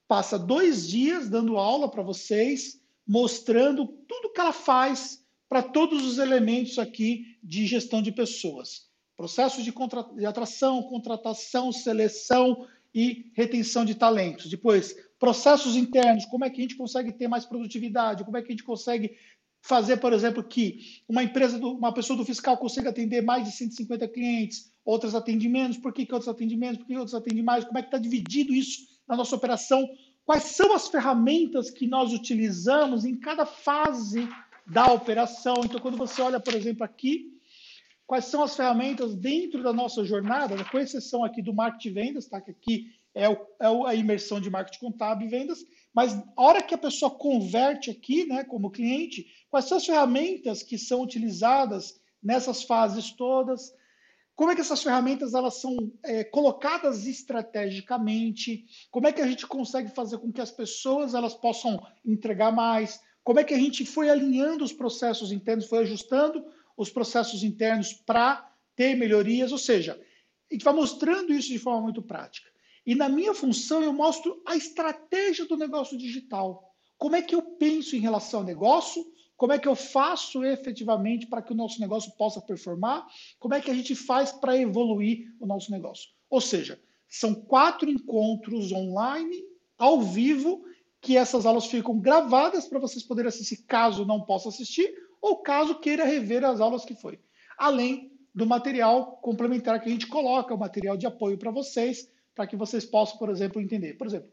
[0.07, 6.17] passa dois dias dando aula para vocês, mostrando tudo que ela faz para todos os
[6.17, 8.87] elementos aqui de gestão de pessoas.
[9.15, 10.03] Processos de, contra...
[10.03, 14.49] de atração, contratação, seleção e retenção de talentos.
[14.49, 18.47] Depois, processos internos, como é que a gente consegue ter mais produtividade, como é que
[18.47, 19.15] a gente consegue
[19.61, 23.51] fazer, por exemplo, que uma empresa, do, uma pessoa do fiscal consiga atender mais de
[23.51, 27.43] 150 clientes, outras atendem menos, por que, que outras atendem menos, por que outras atendem
[27.43, 29.87] mais, como é que está dividido isso na nossa operação,
[30.25, 34.27] quais são as ferramentas que nós utilizamos em cada fase
[34.65, 35.55] da operação.
[35.63, 37.33] Então, quando você olha, por exemplo, aqui,
[38.07, 42.39] quais são as ferramentas dentro da nossa jornada, com exceção aqui do marketing vendas, tá?
[42.39, 43.37] que aqui é, o,
[43.87, 47.91] é a imersão de marketing contábil e vendas, mas a hora que a pessoa converte
[47.91, 53.73] aqui, né, como cliente, quais são as ferramentas que são utilizadas nessas fases todas,
[54.35, 59.45] como é que essas ferramentas elas são é, colocadas estrategicamente, como é que a gente
[59.45, 63.85] consegue fazer com que as pessoas elas possam entregar mais, como é que a gente
[63.85, 69.99] foi alinhando os processos internos, foi ajustando os processos internos para ter melhorias, ou seja,
[70.49, 72.49] a gente vai mostrando isso de forma muito prática.
[72.85, 76.73] E na minha função, eu mostro a estratégia do negócio digital.
[76.97, 79.05] Como é que eu penso em relação ao negócio?
[79.35, 83.05] Como é que eu faço efetivamente para que o nosso negócio possa performar?
[83.39, 86.09] Como é que a gente faz para evoluir o nosso negócio?
[86.29, 86.79] Ou seja,
[87.09, 89.43] são quatro encontros online,
[89.77, 90.63] ao vivo,
[91.01, 95.79] que essas aulas ficam gravadas para vocês poderem assistir caso não possa assistir, ou caso
[95.79, 97.19] queira rever as aulas que foi.
[97.57, 102.47] Além do material complementar que a gente coloca, o material de apoio para vocês, para
[102.47, 103.93] que vocês possam, por exemplo, entender.
[103.93, 104.29] Por exemplo,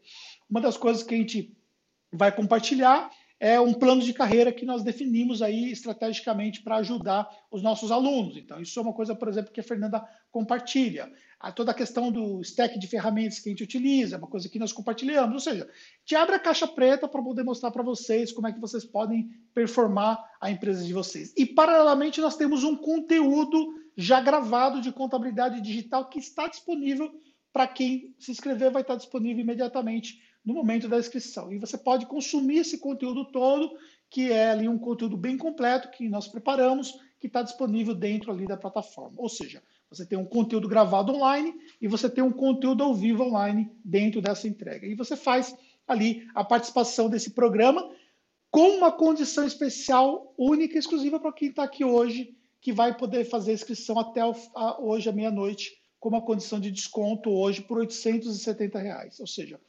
[0.49, 1.55] uma das coisas que a gente
[2.11, 3.11] vai compartilhar
[3.41, 8.37] é um plano de carreira que nós definimos aí estrategicamente para ajudar os nossos alunos.
[8.37, 11.11] Então, isso é uma coisa, por exemplo, que a Fernanda compartilha.
[11.39, 14.47] A toda a questão do stack de ferramentas que a gente utiliza, é uma coisa
[14.47, 15.33] que nós compartilhamos.
[15.33, 15.67] Ou seja,
[16.05, 19.31] te abre a caixa preta para poder mostrar para vocês como é que vocês podem
[19.55, 21.33] performar a empresa de vocês.
[21.35, 27.11] E, paralelamente, nós temos um conteúdo já gravado de contabilidade digital que está disponível
[27.51, 31.51] para quem se inscrever, vai estar disponível imediatamente no momento da inscrição.
[31.51, 33.71] E você pode consumir esse conteúdo todo,
[34.09, 38.45] que é ali um conteúdo bem completo que nós preparamos, que está disponível dentro ali
[38.47, 39.15] da plataforma.
[39.17, 43.23] Ou seja, você tem um conteúdo gravado online e você tem um conteúdo ao vivo
[43.23, 44.87] online dentro dessa entrega.
[44.87, 45.55] E você faz
[45.87, 47.89] ali a participação desse programa
[48.49, 53.25] com uma condição especial, única e exclusiva para quem está aqui hoje, que vai poder
[53.25, 54.21] fazer a inscrição até
[54.79, 59.19] hoje à meia-noite, com uma condição de desconto hoje por 870 reais.
[59.19, 59.59] Ou seja,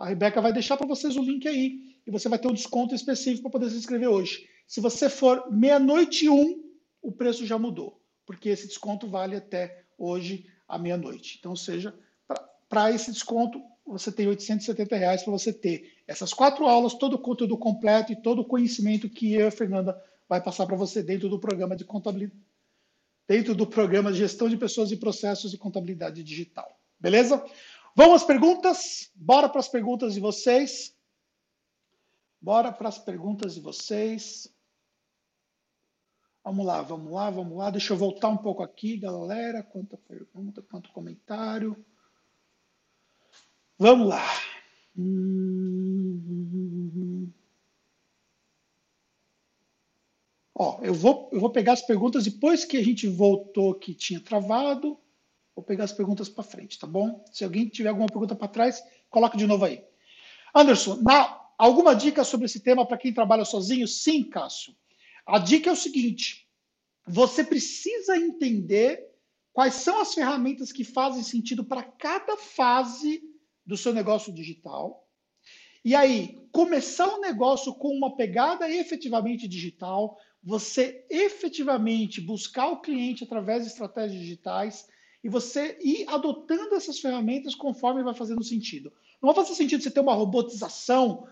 [0.00, 2.94] a Rebeca vai deixar para vocês o link aí e você vai ter um desconto
[2.94, 4.48] específico para poder se inscrever hoje.
[4.66, 6.64] Se você for meia-noite e um,
[7.02, 11.36] o preço já mudou, porque esse desconto vale até hoje à meia-noite.
[11.38, 11.94] Então, seja,
[12.66, 17.18] para esse desconto, você tem 870 reais para você ter essas quatro aulas, todo o
[17.18, 21.02] conteúdo completo e todo o conhecimento que eu e a Fernanda vai passar para você
[21.02, 22.40] dentro do programa de contabilidade,
[23.28, 26.80] dentro do programa de gestão de pessoas e processos e contabilidade digital.
[26.98, 27.42] Beleza?
[27.96, 29.10] Vamos às perguntas?
[29.14, 30.96] Bora para as perguntas de vocês.
[32.40, 34.52] Bora para as perguntas de vocês.
[36.42, 37.70] Vamos lá, vamos lá, vamos lá.
[37.70, 39.62] Deixa eu voltar um pouco aqui, galera.
[39.62, 41.76] Quanta pergunta, quanto comentário.
[43.78, 44.24] Vamos lá.
[44.96, 46.10] Hum...
[50.54, 54.20] Ó, eu vou, eu vou pegar as perguntas depois que a gente voltou que tinha
[54.20, 54.98] travado.
[55.54, 57.24] Vou pegar as perguntas para frente, tá bom?
[57.32, 59.84] Se alguém tiver alguma pergunta para trás, coloca de novo aí.
[60.54, 63.86] Anderson, na, alguma dica sobre esse tema para quem trabalha sozinho?
[63.86, 64.74] Sim, Cássio.
[65.26, 66.48] A dica é o seguinte:
[67.06, 69.08] você precisa entender
[69.52, 73.22] quais são as ferramentas que fazem sentido para cada fase
[73.66, 75.06] do seu negócio digital.
[75.84, 83.24] E aí, começar um negócio com uma pegada efetivamente digital, você efetivamente buscar o cliente
[83.24, 84.86] através de estratégias digitais
[85.22, 88.92] e você ir adotando essas ferramentas conforme vai fazendo sentido.
[89.20, 91.26] Não vai fazer sentido você ter uma robotização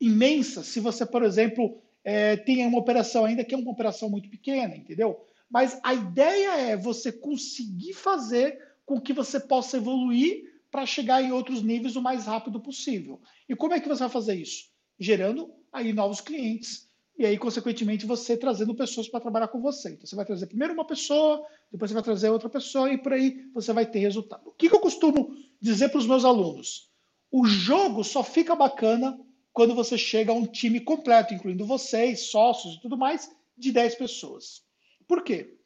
[0.00, 4.28] imensa se você, por exemplo, é, tem uma operação ainda que é uma operação muito
[4.28, 5.24] pequena, entendeu?
[5.48, 11.32] Mas a ideia é você conseguir fazer com que você possa evoluir para chegar em
[11.32, 13.20] outros níveis o mais rápido possível.
[13.48, 14.68] E como é que você vai fazer isso?
[14.98, 16.85] Gerando aí novos clientes
[17.18, 19.90] e aí, consequentemente, você trazendo pessoas para trabalhar com você.
[19.90, 23.14] Então, você vai trazer primeiro uma pessoa, depois você vai trazer outra pessoa e por
[23.14, 24.48] aí você vai ter resultado.
[24.48, 26.90] O que, eu costumo dizer para os meus alunos?
[27.30, 29.18] O jogo só fica bacana
[29.50, 33.94] quando você chega a um time completo, incluindo vocês, sócios e tudo mais, de 10
[33.94, 34.62] pessoas.
[35.08, 35.56] Por quê?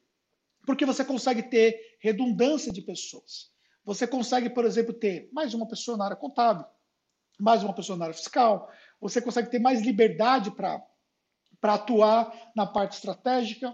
[0.65, 3.51] Porque você consegue ter redundância de pessoas.
[3.83, 6.65] Você consegue, por exemplo, ter mais uma pessoa na área contábil,
[7.37, 8.71] mais uma pessoa na área fiscal,
[9.01, 10.81] você consegue ter mais liberdade para
[11.61, 13.73] atuar na parte estratégica,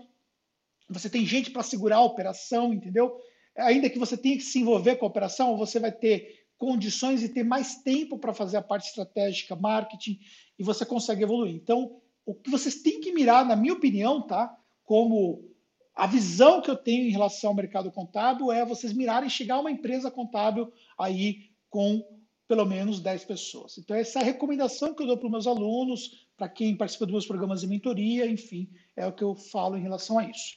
[0.90, 3.18] você tem gente para segurar a operação, entendeu?
[3.58, 7.30] Ainda que você tenha que se envolver com a operação, você vai ter condições e
[7.30, 10.20] ter mais tempo para fazer a parte estratégica, marketing,
[10.58, 11.56] e você consegue evoluir.
[11.56, 14.56] Então, o que vocês têm que mirar, na minha opinião, tá?
[14.84, 15.44] Como
[15.96, 19.60] a visão que eu tenho em relação ao mercado contábil é vocês mirarem chegar a
[19.60, 22.04] uma empresa contábil aí com
[22.48, 23.78] pelo menos 10 pessoas.
[23.78, 27.08] Então, essa é a recomendação que eu dou para os meus alunos, para quem participa
[27.08, 30.56] dos meus programas de mentoria, enfim, é o que eu falo em relação a isso.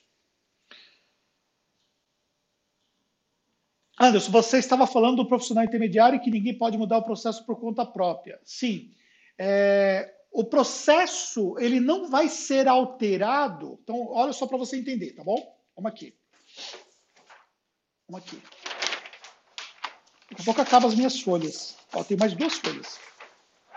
[3.99, 7.59] Anderson, você estava falando do profissional intermediário e que ninguém pode mudar o processo por
[7.59, 8.41] conta própria.
[8.45, 8.95] Sim.
[9.39, 13.79] É, o processo ele não vai ser alterado.
[13.83, 15.55] Então, olha só para você entender, tá bom?
[15.75, 16.15] Vamos aqui.
[18.09, 18.41] Vamos aqui.
[20.31, 21.77] Daqui a pouco acaba as minhas folhas.
[21.93, 22.99] Ó, tem mais duas folhas.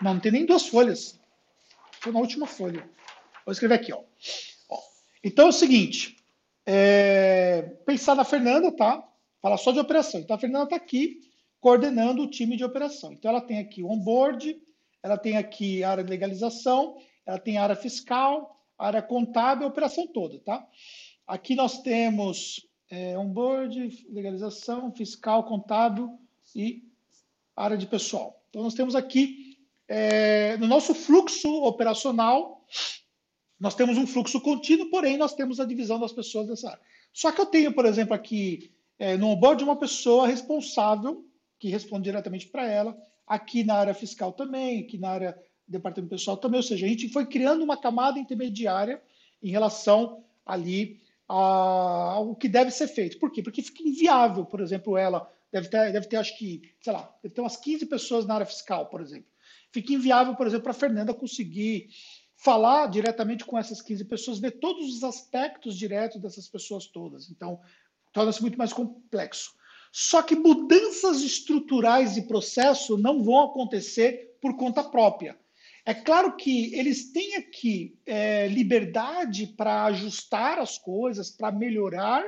[0.02, 1.20] Não, não tem nem duas folhas.
[2.04, 2.86] Estou na última folha.
[3.46, 4.04] Vou escrever aqui, ó.
[4.70, 4.78] ó.
[5.24, 6.18] Então é o seguinte.
[6.66, 7.62] É...
[7.86, 9.02] Pensar na Fernanda, tá?
[9.42, 10.20] Fala só de operação.
[10.20, 11.22] Então a Fernanda está aqui
[11.62, 13.14] coordenando o time de operação.
[13.14, 14.62] Então ela tem aqui o onboard,
[15.02, 19.66] ela tem aqui a área de legalização, ela tem a área fiscal, a área contábil,
[19.66, 20.68] a operação toda, tá?
[21.26, 26.20] Aqui nós temos é, onboard, legalização, fiscal, contábil
[26.54, 26.84] e
[27.56, 28.44] área de pessoal.
[28.50, 29.43] Então nós temos aqui
[29.96, 32.66] é, no nosso fluxo operacional,
[33.60, 36.82] nós temos um fluxo contínuo, porém nós temos a divisão das pessoas dessa área.
[37.14, 41.24] Só que eu tenho, por exemplo, aqui é, no onboard uma pessoa responsável,
[41.60, 46.38] que responde diretamente para ela, aqui na área fiscal também, aqui na área departamento pessoal
[46.38, 49.00] também, ou seja, a gente foi criando uma camada intermediária
[49.44, 53.20] em relação ali ao que deve ser feito.
[53.20, 53.44] Por quê?
[53.44, 57.36] Porque fica inviável, por exemplo, ela deve ter, deve ter acho que, sei lá, deve
[57.36, 59.33] ter umas 15 pessoas na área fiscal, por exemplo.
[59.74, 61.90] Fica inviável, por exemplo, para a Fernanda conseguir
[62.38, 67.32] falar diretamente com essas 15 pessoas, ver todos os aspectos diretos dessas pessoas todas.
[67.32, 67.60] Então,
[68.14, 69.52] torna-se muito mais complexo.
[69.92, 75.38] Só que mudanças estruturais de processo não vão acontecer por conta própria.
[75.86, 82.24] É claro que eles têm aqui é, liberdade para ajustar as coisas, para melhorar,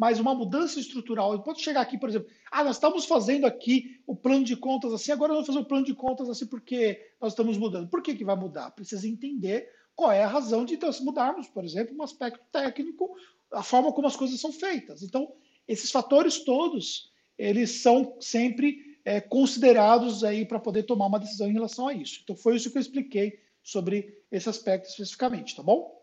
[0.00, 1.34] mas uma mudança estrutural.
[1.34, 4.94] Eu posso chegar aqui, por exemplo, ah, nós estamos fazendo aqui o plano de contas
[4.94, 7.86] assim, agora vamos fazer o plano de contas assim porque nós estamos mudando.
[7.86, 8.70] Por que, que vai mudar?
[8.70, 13.14] Precisa entender qual é a razão de nós mudarmos, por exemplo, um aspecto técnico
[13.52, 15.02] a forma como as coisas são feitas.
[15.02, 15.34] Então,
[15.68, 21.52] esses fatores todos, eles são sempre é, considerados aí para poder tomar uma decisão em
[21.52, 22.20] relação a isso.
[22.24, 25.94] Então, foi isso que eu expliquei sobre esse aspecto especificamente, tá bom?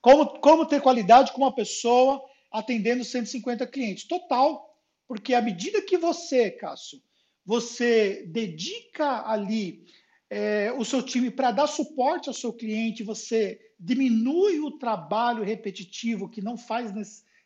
[0.00, 2.24] Como, como ter qualidade com uma pessoa
[2.54, 4.04] atendendo 150 clientes?
[4.04, 4.72] Total,
[5.08, 7.02] porque à medida que você, Cássio,
[7.44, 9.84] você dedica ali
[10.30, 16.28] é, o seu time para dar suporte ao seu cliente, você diminui o trabalho repetitivo
[16.30, 16.92] que não faz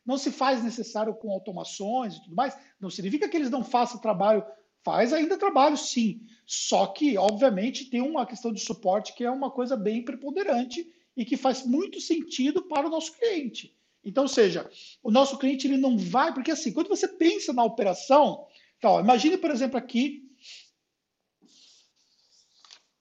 [0.04, 2.56] não se faz necessário com automações e tudo mais.
[2.80, 4.44] Não significa que eles não façam trabalho,
[4.82, 6.22] faz ainda trabalho, sim.
[6.46, 10.86] Só que, obviamente, tem uma questão de suporte que é uma coisa bem preponderante
[11.16, 13.76] e que faz muito sentido para o nosso cliente.
[14.08, 14.68] Então, ou seja,
[15.02, 18.46] o nosso cliente ele não vai, porque assim, quando você pensa na operação,
[18.78, 20.22] então, imagine, por exemplo, aqui,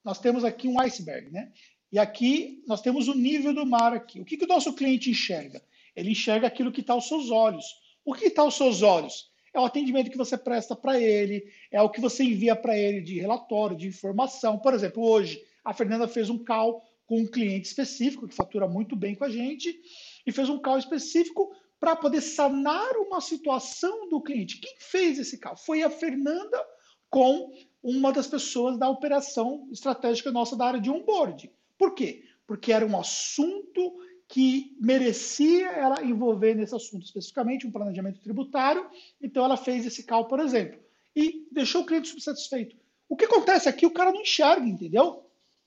[0.03, 1.51] nós temos aqui um iceberg, né?
[1.91, 4.19] E aqui nós temos o nível do mar aqui.
[4.19, 5.61] O que, que o nosso cliente enxerga?
[5.95, 7.65] Ele enxerga aquilo que está aos seus olhos.
[8.03, 9.31] O que está aos seus olhos?
[9.53, 13.01] É o atendimento que você presta para ele, é o que você envia para ele
[13.01, 14.59] de relatório, de informação.
[14.59, 18.95] Por exemplo, hoje a Fernanda fez um call com um cliente específico que fatura muito
[18.95, 19.79] bem com a gente
[20.27, 24.59] e fez um call específico para poder sanar uma situação do cliente.
[24.59, 25.55] Quem fez esse call?
[25.55, 26.61] Foi a Fernanda
[27.09, 27.49] com
[27.81, 31.49] uma das pessoas da operação estratégica nossa da área de onboard.
[31.77, 32.25] Por quê?
[32.45, 33.97] Porque era um assunto
[34.27, 38.85] que merecia ela envolver nesse assunto, especificamente um planejamento tributário.
[39.21, 40.77] Então, ela fez esse cálculo, por exemplo,
[41.15, 42.75] e deixou o cliente subsatisfeito.
[43.07, 45.23] O que acontece aqui, o cara não enxerga, entendeu?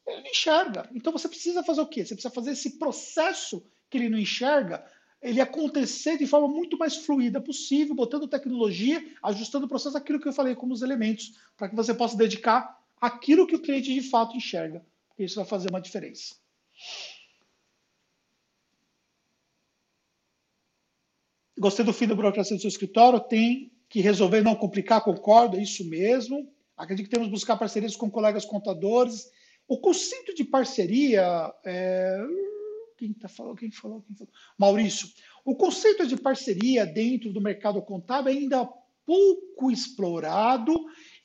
[0.06, 0.90] Ele não enxerga.
[0.94, 2.04] Então, você precisa fazer o quê?
[2.04, 4.84] Você precisa fazer esse processo que ele não enxerga
[5.22, 10.28] ele acontecer de forma muito mais fluida possível, botando tecnologia, ajustando o processo, aquilo que
[10.28, 14.02] eu falei como os elementos, para que você possa dedicar aquilo que o cliente de
[14.02, 14.84] fato enxerga,
[15.18, 16.36] isso vai fazer uma diferença.
[21.58, 25.62] Gostei do fim da burocracia do seu escritório, tem que resolver não complicar, concordo, é
[25.62, 26.50] isso mesmo.
[26.74, 29.30] Acredito que temos que buscar parcerias com colegas contadores.
[29.68, 32.24] O conceito de parceria, é...
[33.00, 34.02] quem, tá falando, quem falou?
[34.02, 34.32] Quem falou?
[34.58, 35.08] Maurício.
[35.42, 38.68] O conceito de parceria dentro do mercado contábil é ainda
[39.06, 40.74] pouco explorado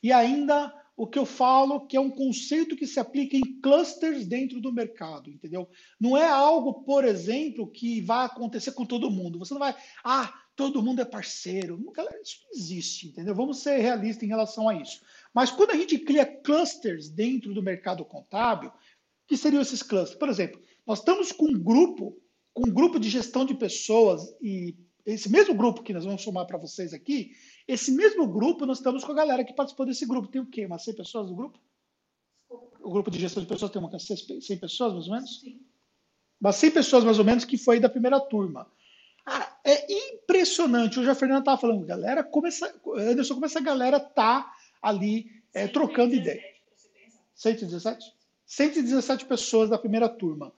[0.02, 4.26] e ainda o que eu falo que é um conceito que se aplica em clusters
[4.26, 5.68] dentro do mercado, entendeu?
[6.00, 9.38] Não é algo, por exemplo, que vai acontecer com todo mundo.
[9.38, 11.78] Você não vai, ah, todo mundo é parceiro.
[11.92, 13.34] Galera, isso não existe, entendeu?
[13.34, 15.02] Vamos ser realistas em relação a isso.
[15.34, 18.72] Mas quando a gente cria clusters dentro do mercado contábil,
[19.26, 20.18] que seriam esses clusters?
[20.18, 22.16] Por exemplo, nós estamos com um grupo,
[22.54, 26.46] com um grupo de gestão de pessoas e esse mesmo grupo que nós vamos somar
[26.46, 27.32] para vocês aqui,
[27.66, 30.28] esse mesmo grupo nós estamos com a galera que participou desse grupo.
[30.28, 30.66] Tem o quê?
[30.66, 31.58] Umas 100 pessoas no grupo?
[32.80, 35.40] O grupo de gestão de pessoas tem umas 100 pessoas, mais ou menos?
[35.40, 35.60] Sim.
[36.40, 38.70] Umas 100 pessoas, mais ou menos, que foi da primeira turma.
[39.24, 41.00] Ah, é impressionante.
[41.00, 45.66] Hoje a Fernanda estava falando, galera, como essa, Anderson, como essa galera tá ali é,
[45.66, 46.42] trocando ideia.
[47.34, 48.14] 117?
[48.44, 50.52] 117 pessoas da primeira turma.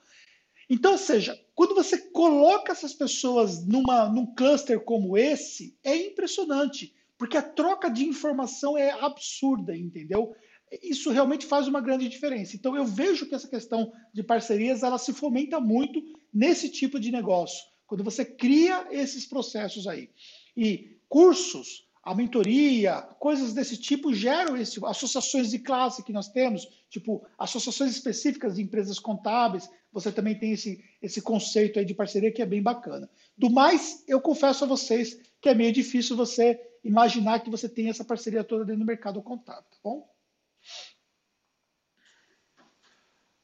[0.68, 6.94] Então, ou seja, quando você coloca essas pessoas numa, num cluster como esse, é impressionante,
[7.16, 10.34] porque a troca de informação é absurda, entendeu?
[10.82, 12.54] Isso realmente faz uma grande diferença.
[12.54, 16.02] Então, eu vejo que essa questão de parcerias ela se fomenta muito
[16.32, 20.10] nesse tipo de negócio quando você cria esses processos aí.
[20.54, 26.68] E cursos, a mentoria, coisas desse tipo geram esse, associações de classe que nós temos,
[26.90, 32.32] tipo associações específicas de empresas contábeis, você também tem esse, esse conceito aí de parceria
[32.32, 33.08] que é bem bacana.
[33.36, 37.88] Do mais, eu confesso a vocês que é meio difícil você imaginar que você tem
[37.88, 40.08] essa parceria toda dentro do mercado contábil, tá bom?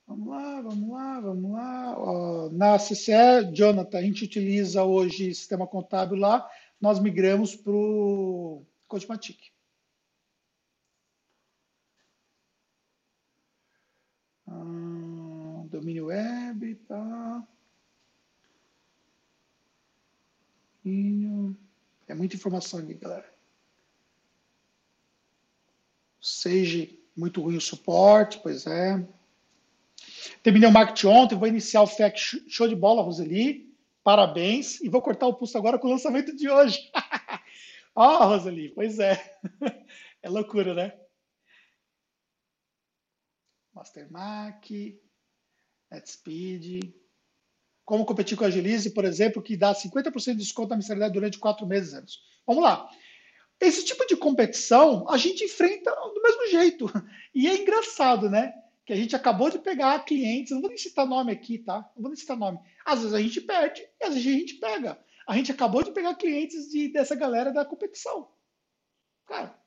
[0.06, 2.50] Vamos lá, vamos lá, vamos lá.
[2.52, 9.53] na CCE, Jonathan, a gente utiliza hoje sistema contábil lá, nós migramos para o Codimatic.
[15.84, 17.46] Domínio web, tá.
[22.08, 23.30] É muita informação aqui, galera.
[26.20, 29.06] Seja muito ruim o suporte, pois é.
[30.42, 32.18] Terminei o marketing ontem, vou iniciar o FEC
[32.48, 33.70] show de bola, Roseli.
[34.02, 34.80] Parabéns.
[34.80, 36.90] E vou cortar o pulso agora com o lançamento de hoje.
[37.94, 39.38] Ó, oh, Roseli, pois é.
[40.22, 40.98] é loucura, né?
[43.74, 44.70] Master Mac,
[45.94, 46.94] NetSpeed.
[47.84, 51.38] Como competir com a Agilize, por exemplo, que dá 50% de desconto na mensalidade durante
[51.38, 52.20] quatro meses anos.
[52.46, 52.88] Vamos lá.
[53.60, 56.86] Esse tipo de competição a gente enfrenta do mesmo jeito.
[57.34, 58.54] E é engraçado, né?
[58.84, 61.90] que a gente acabou de pegar clientes, não vou nem citar nome aqui, tá?
[61.96, 62.58] Não vou nem citar nome.
[62.84, 64.98] Às vezes a gente perde e às vezes a gente pega.
[65.26, 68.30] A gente acabou de pegar clientes de, dessa galera da competição.
[69.26, 69.58] Cara,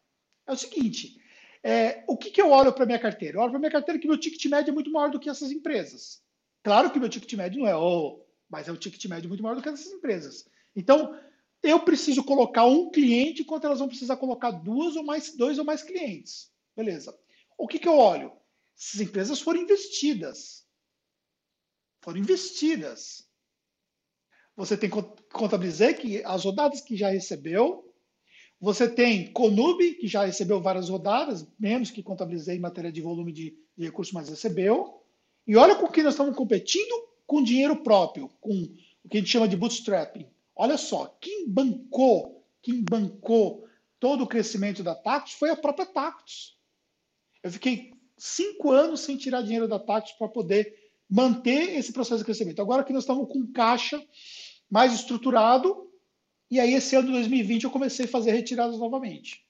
[0.46, 1.20] é o seguinte,
[1.64, 3.38] é, o que, que eu olho para minha carteira?
[3.38, 5.52] Eu olho para minha carteira que meu ticket médio é muito maior do que essas
[5.52, 6.22] empresas.
[6.64, 9.56] Claro que meu ticket médio não é, oh, mas é um ticket médio muito maior
[9.56, 10.48] do que essas empresas.
[10.76, 11.20] Então,
[11.64, 15.66] eu preciso colocar um cliente enquanto elas vão precisar colocar duas ou mais, dois ou
[15.66, 16.52] mais clientes.
[16.76, 17.18] Beleza.
[17.58, 18.32] O que, que eu olho?
[18.78, 20.66] Essas empresas foram investidas.
[22.04, 23.28] Foram investidas.
[24.56, 27.87] Você tem contabilizar que as rodadas que já recebeu,
[28.60, 33.32] você tem Conube, que já recebeu várias rodadas, menos que contabilizei em matéria de volume
[33.32, 35.02] de, de recursos, mas recebeu.
[35.46, 38.68] E olha com que nós estamos competindo com dinheiro próprio, com
[39.04, 40.26] o que a gente chama de bootstrapping.
[40.56, 43.68] Olha só, quem bancou, quem bancou
[44.00, 46.58] todo o crescimento da Tactus foi a própria Tactus.
[47.44, 50.76] Eu fiquei cinco anos sem tirar dinheiro da Tactus para poder
[51.10, 52.62] manter esse processo de crescimento.
[52.62, 54.04] Agora que nós estamos com caixa
[54.70, 55.87] mais estruturado,
[56.50, 59.46] e aí esse ano de 2020 eu comecei a fazer retiradas novamente.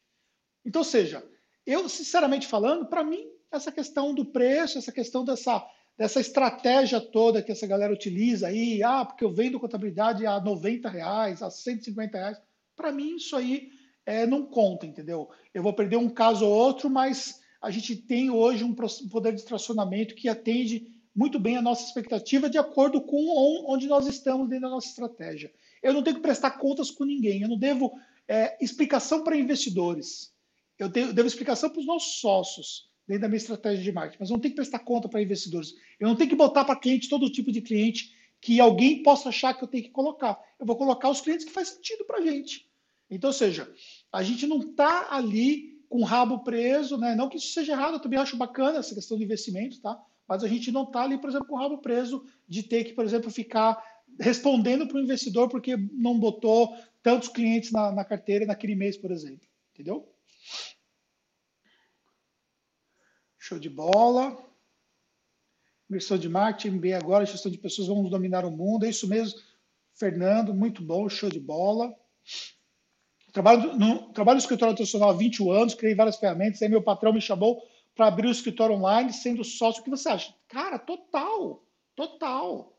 [0.65, 1.23] Então, seja,
[1.65, 5.65] eu, sinceramente falando, para mim, essa questão do preço, essa questão dessa,
[5.97, 10.89] dessa estratégia toda que essa galera utiliza aí, ah, porque eu vendo contabilidade a 90
[10.89, 12.41] reais, a 150 reais,
[12.75, 13.69] para mim isso aí
[14.05, 15.29] é, não conta, entendeu?
[15.53, 19.43] Eu vou perder um caso ou outro, mas a gente tem hoje um poder de
[19.43, 24.69] tracionamento que atende muito bem a nossa expectativa de acordo com onde nós estamos dentro
[24.69, 25.51] da nossa estratégia.
[25.87, 27.97] Eu não tenho que prestar contas com ninguém, eu não devo
[28.27, 30.33] é, explicação para investidores,
[30.77, 34.17] eu, tenho, eu devo explicação para os nossos sócios dentro da minha estratégia de marketing,
[34.19, 36.75] mas eu não tenho que prestar conta para investidores, eu não tenho que botar para
[36.75, 40.37] cliente todo tipo de cliente que alguém possa achar que eu tenho que colocar.
[40.59, 42.69] Eu vou colocar os clientes que faz sentido para a gente.
[43.09, 43.71] Então, ou seja,
[44.11, 47.15] a gente não está ali com o rabo preso, né?
[47.15, 49.97] Não que isso seja errado, eu também acho bacana essa questão do investimento, tá?
[50.27, 52.93] Mas a gente não está ali, por exemplo, com o rabo preso de ter que,
[52.93, 53.81] por exemplo, ficar
[54.19, 59.11] respondendo para o investidor porque não botou tantos clientes na, na carteira naquele mês, por
[59.11, 59.47] exemplo.
[59.73, 60.11] Entendeu?
[63.37, 64.37] Show de bola.
[65.89, 68.85] Imersão de marketing, bem agora, gestão de pessoas, vamos dominar o mundo.
[68.85, 69.39] É isso mesmo,
[69.93, 71.95] Fernando, muito bom, show de bola.
[73.31, 77.13] Trabalho no, trabalho no escritório tradicional há 21 anos, criei várias ferramentas, aí meu patrão
[77.13, 77.63] me chamou
[77.95, 79.81] para abrir o escritório online sendo sócio.
[79.81, 80.33] O que você acha?
[80.49, 81.63] Cara, total,
[81.95, 82.76] total.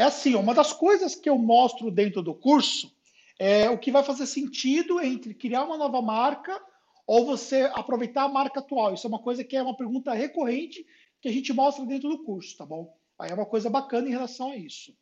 [0.00, 2.90] É assim, uma das coisas que eu mostro dentro do curso
[3.38, 6.58] é o que vai fazer sentido entre criar uma nova marca
[7.06, 8.94] ou você aproveitar a marca atual.
[8.94, 10.86] Isso é uma coisa que é uma pergunta recorrente
[11.20, 12.98] que a gente mostra dentro do curso, tá bom?
[13.18, 14.96] Aí é uma coisa bacana em relação a isso.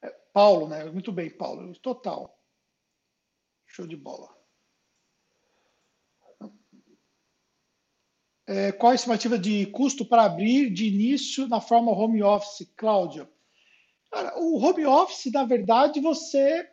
[0.00, 0.84] É, Paulo, né?
[0.84, 1.76] Muito bem, Paulo.
[1.80, 2.40] Total.
[3.66, 4.39] Show de bola.
[8.50, 13.30] É, qual a estimativa de custo para abrir de início na forma home office, Cláudia?
[14.10, 16.68] Cara, o home office, na verdade, você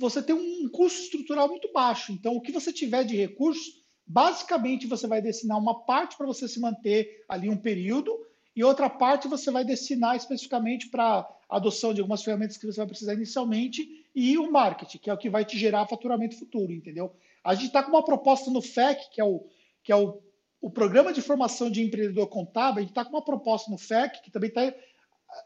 [0.00, 2.10] você tem um custo estrutural muito baixo.
[2.10, 6.48] Então, o que você tiver de recursos, basicamente você vai destinar uma parte para você
[6.48, 8.10] se manter ali um período
[8.56, 12.86] e outra parte você vai destinar especificamente para adoção de algumas ferramentas que você vai
[12.86, 17.14] precisar inicialmente e o marketing, que é o que vai te gerar faturamento futuro, entendeu?
[17.44, 19.44] A gente está com uma proposta no FEC, que é o,
[19.82, 20.23] que é o,
[20.64, 24.22] o Programa de Formação de Empreendedor Contábil, a gente está com uma proposta no FEC,
[24.22, 24.72] que também está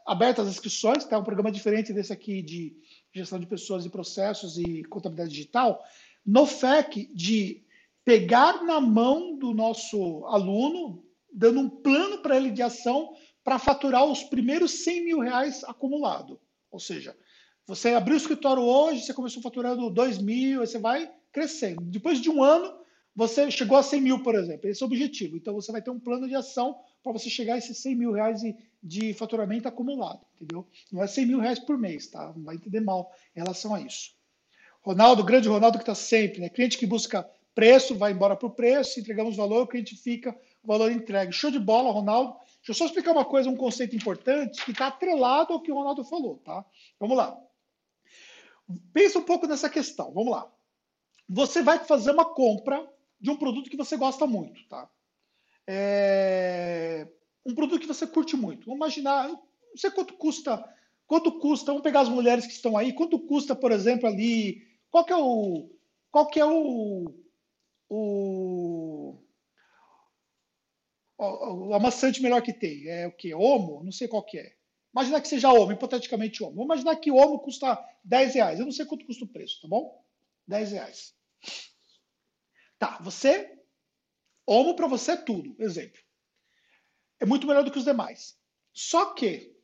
[0.07, 1.17] aberta as inscrições, tá?
[1.17, 2.73] É um programa diferente desse aqui de
[3.13, 5.83] gestão de pessoas e processos e contabilidade digital,
[6.25, 7.61] no FEC de
[8.05, 13.13] pegar na mão do nosso aluno, dando um plano para ele de ação
[13.43, 16.39] para faturar os primeiros 100 mil reais acumulado.
[16.71, 17.13] Ou seja,
[17.67, 21.81] você abriu o escritório hoje, você começou faturando 2 mil, aí você vai crescendo.
[21.81, 22.78] Depois de um ano,
[23.15, 24.69] você chegou a 100 mil, por exemplo.
[24.69, 25.35] Esse é o objetivo.
[25.35, 28.11] Então, você vai ter um plano de ação para você chegar a esses 100 mil
[28.11, 28.41] reais
[28.81, 30.67] de, faturamento acumulado, entendeu?
[30.91, 32.33] Não é 100 mil reais por mês, tá?
[32.35, 34.11] Não vai entender mal em relação a isso.
[34.81, 36.49] Ronaldo, grande Ronaldo que está sempre, né?
[36.49, 40.91] Cliente que busca preço, vai embora por preço, entregamos valor, o cliente fica, o valor
[40.91, 41.33] entregue.
[41.33, 42.37] Show de bola, Ronaldo.
[42.57, 45.75] Deixa eu só explicar uma coisa, um conceito importante que está atrelado ao que o
[45.75, 46.65] Ronaldo falou, tá?
[46.99, 47.37] Vamos lá.
[48.93, 50.49] Pensa um pouco nessa questão, vamos lá.
[51.27, 52.87] Você vai fazer uma compra
[53.19, 54.89] de um produto que você gosta muito, tá?
[55.71, 57.07] é,
[57.45, 58.65] um produto que você curte muito.
[58.65, 59.39] Vamos imaginar, não
[59.75, 60.65] sei quanto custa,
[61.05, 65.05] quanto custa, vamos pegar as mulheres que estão aí, quanto custa, por exemplo, ali, qual
[65.05, 65.69] que é o,
[66.09, 67.13] qual que é o,
[67.87, 69.15] o,
[71.19, 72.87] o, amassante melhor que tem?
[72.87, 73.31] É o que?
[73.35, 73.83] Omo?
[73.83, 74.51] Não sei qual que é.
[74.91, 76.55] Imagina que seja Omo, hipoteticamente Omo.
[76.55, 78.59] Vamos imaginar que Omo custa 10 reais.
[78.59, 80.03] Eu não sei quanto custa o preço, tá bom?
[80.47, 81.13] 10 reais.
[82.79, 83.59] Tá, você
[84.51, 86.01] Homo para você é tudo, exemplo.
[87.19, 88.35] É muito melhor do que os demais.
[88.73, 89.55] Só que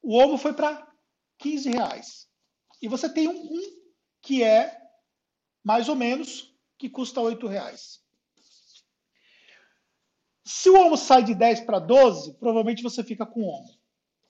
[0.00, 0.90] o Homo foi para
[1.36, 2.26] 15 reais.
[2.80, 3.82] E você tem um, um,
[4.22, 4.80] que é
[5.62, 8.02] mais ou menos, que custa 8 reais.
[10.46, 13.78] Se o Homo sai de 10 para 12, provavelmente você fica com o Homo.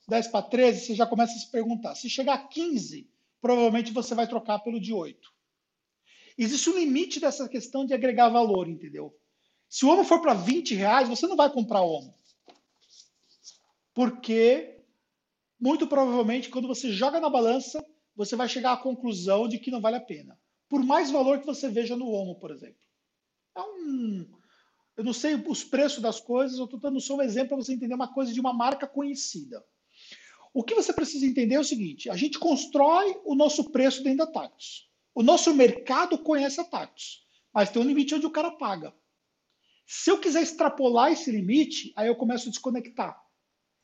[0.09, 1.95] 10 para 13, você já começa a se perguntar.
[1.95, 3.09] Se chegar a 15,
[3.41, 5.30] provavelmente você vai trocar pelo de 8.
[6.37, 9.15] Existe um limite dessa questão de agregar valor, entendeu?
[9.69, 12.13] Se o Omo for para 20 reais, você não vai comprar Omo.
[13.93, 14.81] Porque,
[15.59, 17.85] muito provavelmente, quando você joga na balança,
[18.15, 20.37] você vai chegar à conclusão de que não vale a pena.
[20.67, 22.79] Por mais valor que você veja no Omo, por exemplo.
[23.55, 24.27] É um...
[24.97, 27.73] Eu não sei os preços das coisas, eu estou dando só um exemplo para você
[27.73, 29.63] entender uma coisa de uma marca conhecida.
[30.53, 34.25] O que você precisa entender é o seguinte: a gente constrói o nosso preço dentro
[34.25, 34.90] da Tactus.
[35.13, 38.93] O nosso mercado conhece a Tactus, mas tem um limite onde o cara paga.
[39.85, 43.21] Se eu quiser extrapolar esse limite, aí eu começo a desconectar.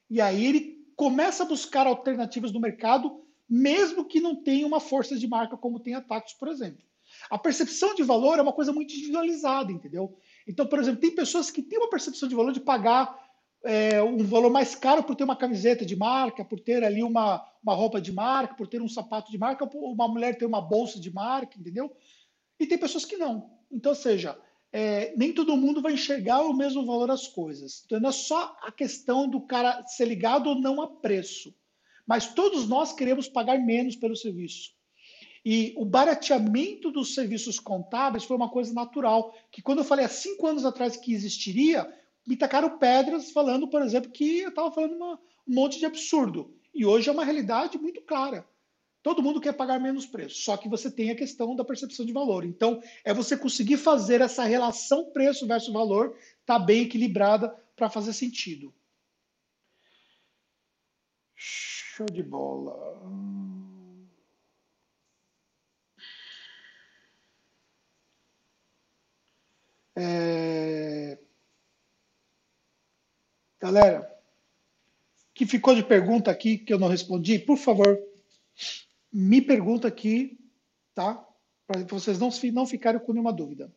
[0.10, 5.18] E aí ele começa a buscar alternativas no mercado, mesmo que não tenha uma força
[5.18, 6.86] de marca como tem a Tactus, por exemplo.
[7.30, 10.18] A percepção de valor é uma coisa muito individualizada, entendeu?
[10.48, 13.27] Então, por exemplo, tem pessoas que têm uma percepção de valor de pagar
[13.64, 17.46] é, um valor mais caro por ter uma camiseta de marca, por ter ali uma,
[17.62, 21.00] uma roupa de marca, por ter um sapato de marca, uma mulher ter uma bolsa
[21.00, 21.96] de marca, entendeu?
[22.60, 23.50] E tem pessoas que não.
[23.72, 24.38] Então, seja,
[24.72, 27.84] é, nem todo mundo vai enxergar o mesmo valor às coisas.
[27.86, 31.54] Então, não é só a questão do cara ser ligado ou não a preço.
[32.06, 34.72] Mas todos nós queremos pagar menos pelo serviço.
[35.44, 40.10] E o barateamento dos serviços contábeis foi uma coisa natural, que quando eu falei há
[40.10, 41.88] cinco anos atrás que existiria,
[42.28, 45.14] me tacaram pedras falando, por exemplo, que eu estava falando uma,
[45.48, 46.54] um monte de absurdo.
[46.76, 48.46] E hoje é uma realidade muito clara.
[49.02, 52.12] Todo mundo quer pagar menos preço, só que você tem a questão da percepção de
[52.12, 52.44] valor.
[52.44, 58.12] Então, é você conseguir fazer essa relação preço versus valor tá bem equilibrada para fazer
[58.12, 58.74] sentido.
[61.34, 62.76] Show de bola.
[69.96, 71.07] É...
[73.60, 74.12] Galera,
[75.34, 78.00] que ficou de pergunta aqui que eu não respondi, por favor,
[79.12, 80.40] me pergunta aqui,
[80.94, 81.24] tá?
[81.66, 83.72] Para vocês não, não ficarem com nenhuma dúvida.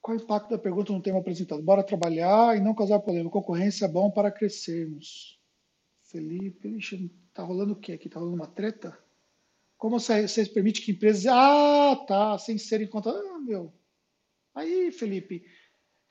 [0.00, 1.62] Qual o impacto da pergunta no tema apresentado?
[1.62, 3.30] Bora trabalhar e não causar problema.
[3.30, 5.40] Concorrência é bom para crescermos.
[6.02, 8.08] Felipe, ixi, tá rolando o quê aqui?
[8.08, 8.98] Tá rolando uma treta?
[9.78, 11.26] Como vocês permite que empresas.
[11.26, 13.10] Ah, tá, sem serem conta.
[13.10, 13.72] Ah, meu.
[14.54, 15.44] Aí, Felipe,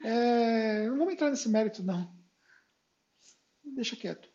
[0.03, 0.87] é...
[0.87, 2.13] não vamos entrar nesse mérito, não.
[3.63, 4.29] Deixa quieto.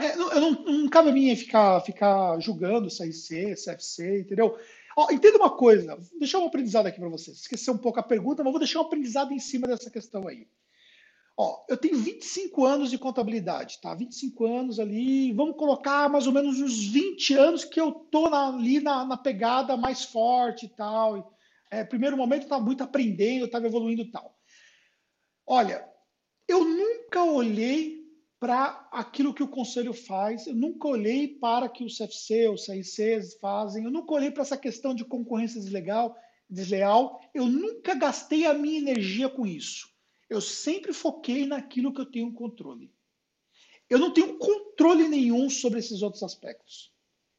[0.00, 4.58] É, não, não, não, cabe a mim ficar, ficar julgando CRC, CFC, entendeu?
[4.96, 7.38] Ó, entenda uma coisa, vou deixar um aprendizado aqui para vocês.
[7.38, 10.46] Esqueci um pouco a pergunta, mas vou deixar um aprendizado em cima dessa questão aí.
[11.38, 13.94] Ó, eu tenho 25 anos de contabilidade, tá?
[13.94, 18.48] 25 anos ali, vamos colocar mais ou menos uns 20 anos que eu tô na,
[18.48, 21.36] ali na, na, pegada mais forte e tal.
[21.70, 24.35] É, primeiro momento estava muito aprendendo, estava evoluindo e tal.
[25.46, 25.88] Olha,
[26.48, 28.04] eu nunca olhei
[28.38, 30.46] para aquilo que o conselho faz.
[30.46, 33.84] Eu nunca olhei para que o CFC, o CIC fazem.
[33.84, 36.16] Eu nunca olhei para essa questão de concorrência deslegal,
[36.48, 37.20] desleal.
[37.32, 39.88] Eu nunca gastei a minha energia com isso.
[40.28, 42.92] Eu sempre foquei naquilo que eu tenho controle.
[43.88, 46.92] Eu não tenho controle nenhum sobre esses outros aspectos.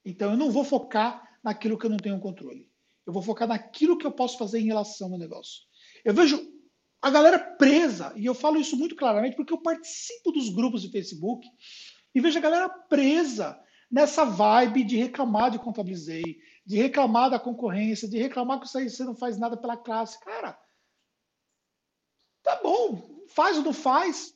[0.05, 2.71] Então eu não vou focar naquilo que eu não tenho controle.
[3.05, 5.63] Eu vou focar naquilo que eu posso fazer em relação ao negócio.
[6.05, 6.56] Eu vejo
[7.02, 10.90] a galera presa, e eu falo isso muito claramente porque eu participo dos grupos de
[10.90, 11.48] Facebook
[12.14, 13.60] e vejo a galera presa
[13.90, 19.15] nessa vibe de reclamar de contabilizei, de reclamar da concorrência, de reclamar que você não
[19.15, 20.19] faz nada pela classe.
[20.19, 20.60] Cara,
[22.44, 24.36] tá bom, faz ou não faz,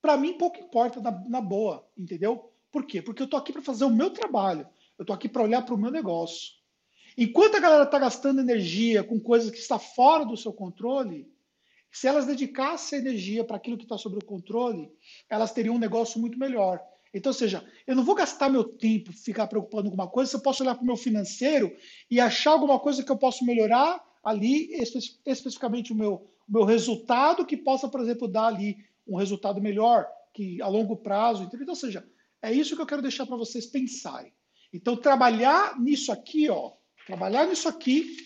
[0.00, 2.52] para mim pouco importa na, na, boa, entendeu?
[2.70, 3.00] Por quê?
[3.00, 4.66] Porque eu tô aqui para fazer o meu trabalho,
[4.98, 6.54] eu tô aqui para olhar para o meu negócio.
[7.16, 11.31] Enquanto a galera tá gastando energia com coisas que está fora do seu controle,
[11.92, 14.90] se elas dedicassem energia para aquilo que está sob o controle,
[15.28, 16.80] elas teriam um negócio muito melhor.
[17.14, 20.36] Então, ou seja, eu não vou gastar meu tempo ficar preocupando com alguma coisa, se
[20.36, 21.70] eu posso olhar para o meu financeiro
[22.10, 26.64] e achar alguma coisa que eu posso melhorar ali, espe especificamente o meu, o meu
[26.64, 31.42] resultado, que possa, por exemplo, dar ali um resultado melhor, que a longo prazo.
[31.42, 32.08] Então, ou seja,
[32.40, 34.32] é isso que eu quero deixar para vocês pensarem.
[34.72, 36.72] Então, trabalhar nisso aqui, ó,
[37.06, 38.16] trabalhar nisso aqui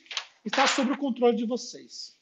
[0.45, 2.17] está sob o controle de vocês.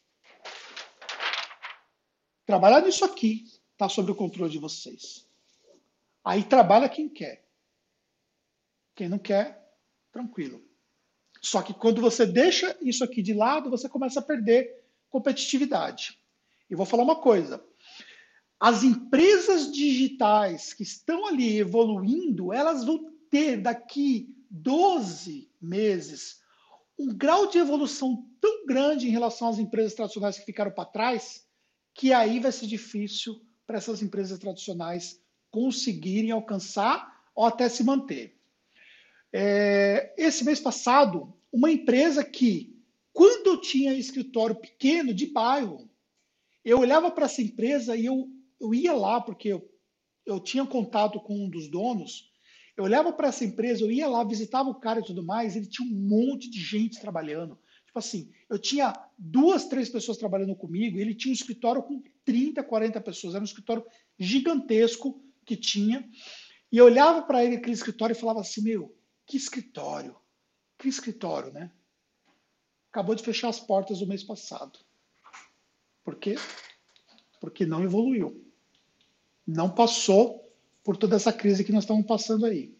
[2.46, 5.26] Trabalhar nisso aqui está sob o controle de vocês.
[6.24, 7.44] Aí trabalha quem quer.
[8.94, 9.62] Quem não quer,
[10.12, 10.62] tranquilo.
[11.40, 16.18] Só que quando você deixa isso aqui de lado, você começa a perder competitividade.
[16.70, 17.62] E vou falar uma coisa:
[18.58, 26.42] as empresas digitais que estão ali evoluindo, elas vão ter daqui 12 meses
[26.98, 31.43] um grau de evolução tão grande em relação às empresas tradicionais que ficaram para trás,
[31.94, 38.36] que aí vai ser difícil para essas empresas tradicionais conseguirem alcançar ou até se manter.
[39.32, 42.76] É, esse mês passado, uma empresa que,
[43.12, 45.88] quando eu tinha escritório pequeno de bairro,
[46.64, 48.28] eu olhava para essa empresa e eu,
[48.60, 49.70] eu ia lá, porque eu,
[50.26, 52.32] eu tinha contato com um dos donos,
[52.76, 55.66] eu olhava para essa empresa, eu ia lá, visitava o cara e tudo mais, ele
[55.66, 57.58] tinha um monte de gente trabalhando.
[57.94, 62.64] Tipo assim, eu tinha duas, três pessoas trabalhando comigo, ele tinha um escritório com 30,
[62.64, 63.86] 40 pessoas, era um escritório
[64.18, 66.04] gigantesco que tinha.
[66.72, 68.92] E eu olhava para ele, aquele escritório, e falava assim: Meu,
[69.24, 70.16] que escritório,
[70.76, 71.70] que escritório, né?
[72.90, 74.76] Acabou de fechar as portas o mês passado.
[76.02, 76.34] Por quê?
[77.40, 78.44] Porque não evoluiu.
[79.46, 80.52] Não passou
[80.82, 82.76] por toda essa crise que nós estamos passando aí.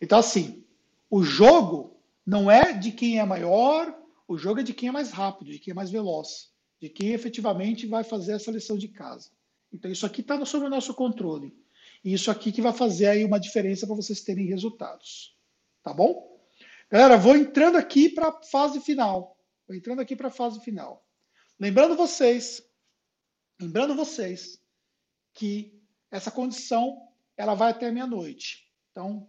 [0.00, 0.64] Então, assim,
[1.08, 1.96] o jogo
[2.26, 3.96] não é de quem é maior,
[4.28, 7.12] o jogo é de quem é mais rápido, de quem é mais veloz, de quem
[7.12, 9.30] efetivamente vai fazer essa lição de casa.
[9.72, 11.56] Então, isso aqui está sob o nosso controle.
[12.04, 15.36] E isso aqui que vai fazer aí uma diferença para vocês terem resultados.
[15.82, 16.40] Tá bom?
[16.90, 19.38] Galera, vou entrando aqui para a fase final.
[19.66, 21.04] Vou entrando aqui para a fase final.
[21.58, 22.62] Lembrando vocês,
[23.60, 24.62] lembrando vocês
[25.34, 28.70] que essa condição ela vai até meia-noite.
[28.90, 29.28] Então,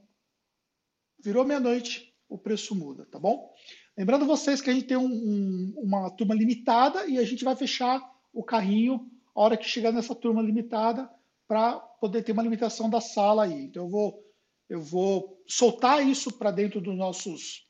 [1.20, 3.54] virou meia-noite, o preço muda, tá bom?
[3.98, 7.56] Lembrando vocês que a gente tem um, um, uma turma limitada e a gente vai
[7.56, 8.00] fechar
[8.32, 11.10] o carrinho a hora que chegar nessa turma limitada
[11.48, 13.66] para poder ter uma limitação da sala aí.
[13.66, 14.24] Então eu vou
[14.70, 17.66] eu vou soltar isso para dentro dos nossos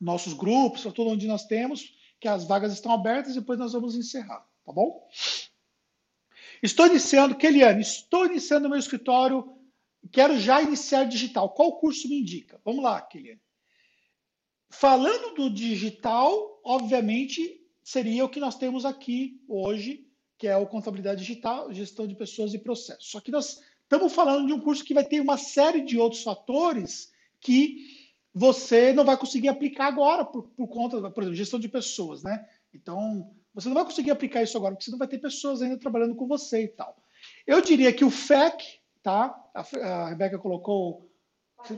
[0.00, 3.72] nossos grupos, para todo onde nós temos, que as vagas estão abertas e depois nós
[3.72, 5.06] vamos encerrar, tá bom?
[6.62, 9.56] Estou iniciando, Keliane, estou iniciando meu escritório,
[10.12, 11.50] quero já iniciar digital.
[11.50, 12.60] Qual curso me indica?
[12.64, 13.43] Vamos lá, Keliane.
[14.76, 20.04] Falando do digital, obviamente, seria o que nós temos aqui hoje,
[20.36, 23.08] que é o Contabilidade Digital, Gestão de Pessoas e Processos.
[23.08, 26.24] Só que nós estamos falando de um curso que vai ter uma série de outros
[26.24, 31.68] fatores que você não vai conseguir aplicar agora por, por conta, por exemplo, gestão de
[31.68, 32.44] pessoas, né?
[32.74, 35.78] Então, você não vai conseguir aplicar isso agora, porque você não vai ter pessoas ainda
[35.78, 36.96] trabalhando com você e tal.
[37.46, 39.40] Eu diria que o FEC, tá?
[39.54, 41.08] A, a Rebeca colocou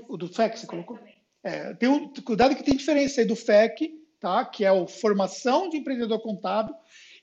[0.08, 0.98] o do FEC, você colocou?
[1.46, 4.44] É, tem um, cuidado que tem diferença aí do FEC, tá?
[4.44, 6.74] Que é o Formação de Empreendedor Contábil.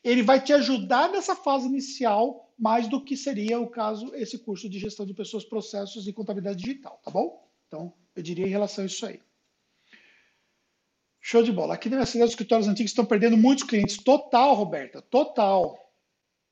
[0.01, 4.69] Ele vai te ajudar nessa fase inicial mais do que seria o caso esse curso
[4.69, 7.45] de gestão de pessoas, processos e contabilidade digital, tá bom?
[7.67, 9.19] Então, eu diria em relação a isso aí.
[11.19, 11.73] Show de bola.
[11.73, 13.97] Aqui na minha cidade, os escritórios antigos estão perdendo muitos clientes.
[13.97, 15.77] Total, Roberta, total.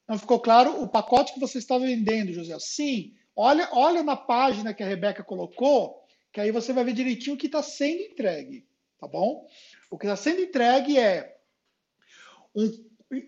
[0.10, 2.58] Não ficou claro o pacote que você está vendendo, José?
[2.60, 3.14] Sim.
[3.34, 6.01] Olha, olha na página que a Rebeca colocou,
[6.32, 8.66] que aí você vai ver direitinho o que está sendo entregue,
[9.00, 9.48] tá bom?
[9.90, 11.38] O que está sendo entregue é
[12.56, 12.66] um,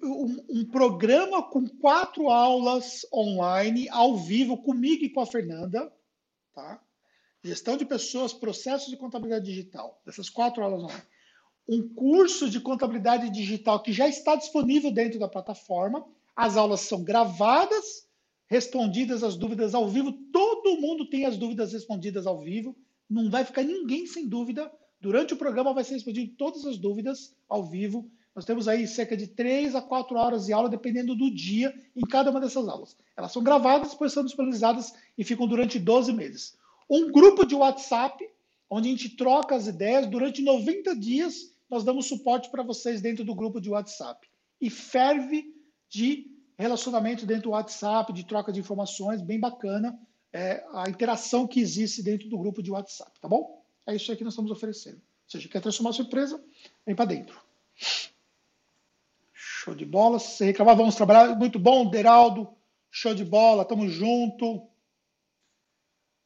[0.03, 5.91] um, um, programa com quatro aulas online, ao vivo, comigo e com a Fernanda,
[6.53, 6.81] tá?
[7.43, 10.01] Gestão de pessoas, processos de contabilidade digital.
[10.05, 11.03] Dessas quatro aulas online.
[11.67, 16.05] Um curso de contabilidade digital que já está disponível dentro da plataforma.
[16.33, 18.07] As aulas são gravadas,
[18.47, 20.13] respondidas as dúvidas ao vivo.
[20.31, 22.77] Todo mundo tem as dúvidas respondidas ao vivo.
[23.13, 24.71] Não vai ficar ninguém sem dúvida.
[24.99, 28.09] Durante o programa vai ser respondido todas as dúvidas ao vivo.
[28.35, 32.01] Nós temos aí cerca de 3 a 4 horas de aula, dependendo do dia, em
[32.01, 32.97] cada uma dessas aulas.
[33.15, 36.57] Elas são gravadas, depois são disponibilizadas e ficam durante 12 meses
[36.89, 38.27] um grupo de WhatsApp,
[38.67, 40.07] onde a gente troca as ideias.
[40.07, 44.27] Durante 90 dias, nós damos suporte para vocês dentro do grupo de WhatsApp.
[44.59, 45.53] E ferve
[45.87, 49.99] de relacionamento dentro do WhatsApp, de troca de informações, bem bacana
[50.33, 53.63] é, a interação que existe dentro do grupo de WhatsApp, tá bom?
[53.85, 54.99] É isso aí que nós estamos oferecendo.
[55.27, 56.43] Se você quer transformar sua empresa,
[56.85, 57.39] vem para dentro.
[59.31, 60.19] Show de bola.
[60.19, 61.35] Se reclamar, vamos trabalhar.
[61.35, 62.49] Muito bom, Deraldo.
[62.91, 64.67] Show de bola, tamo junto.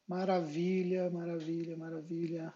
[0.06, 2.54] Maravilha, maravilha, maravilha.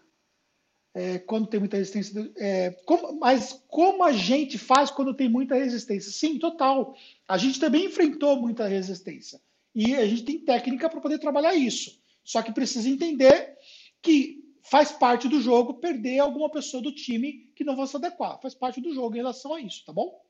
[0.93, 2.31] É, quando tem muita resistência.
[2.35, 6.11] É, como, mas como a gente faz quando tem muita resistência?
[6.11, 6.95] Sim, total.
[7.27, 9.39] A gente também enfrentou muita resistência.
[9.73, 11.91] E a gente tem técnica para poder trabalhar isso.
[12.23, 13.57] Só que precisa entender
[14.01, 18.39] que faz parte do jogo perder alguma pessoa do time que não vai se adequar.
[18.41, 20.21] Faz parte do jogo em relação a isso, tá bom?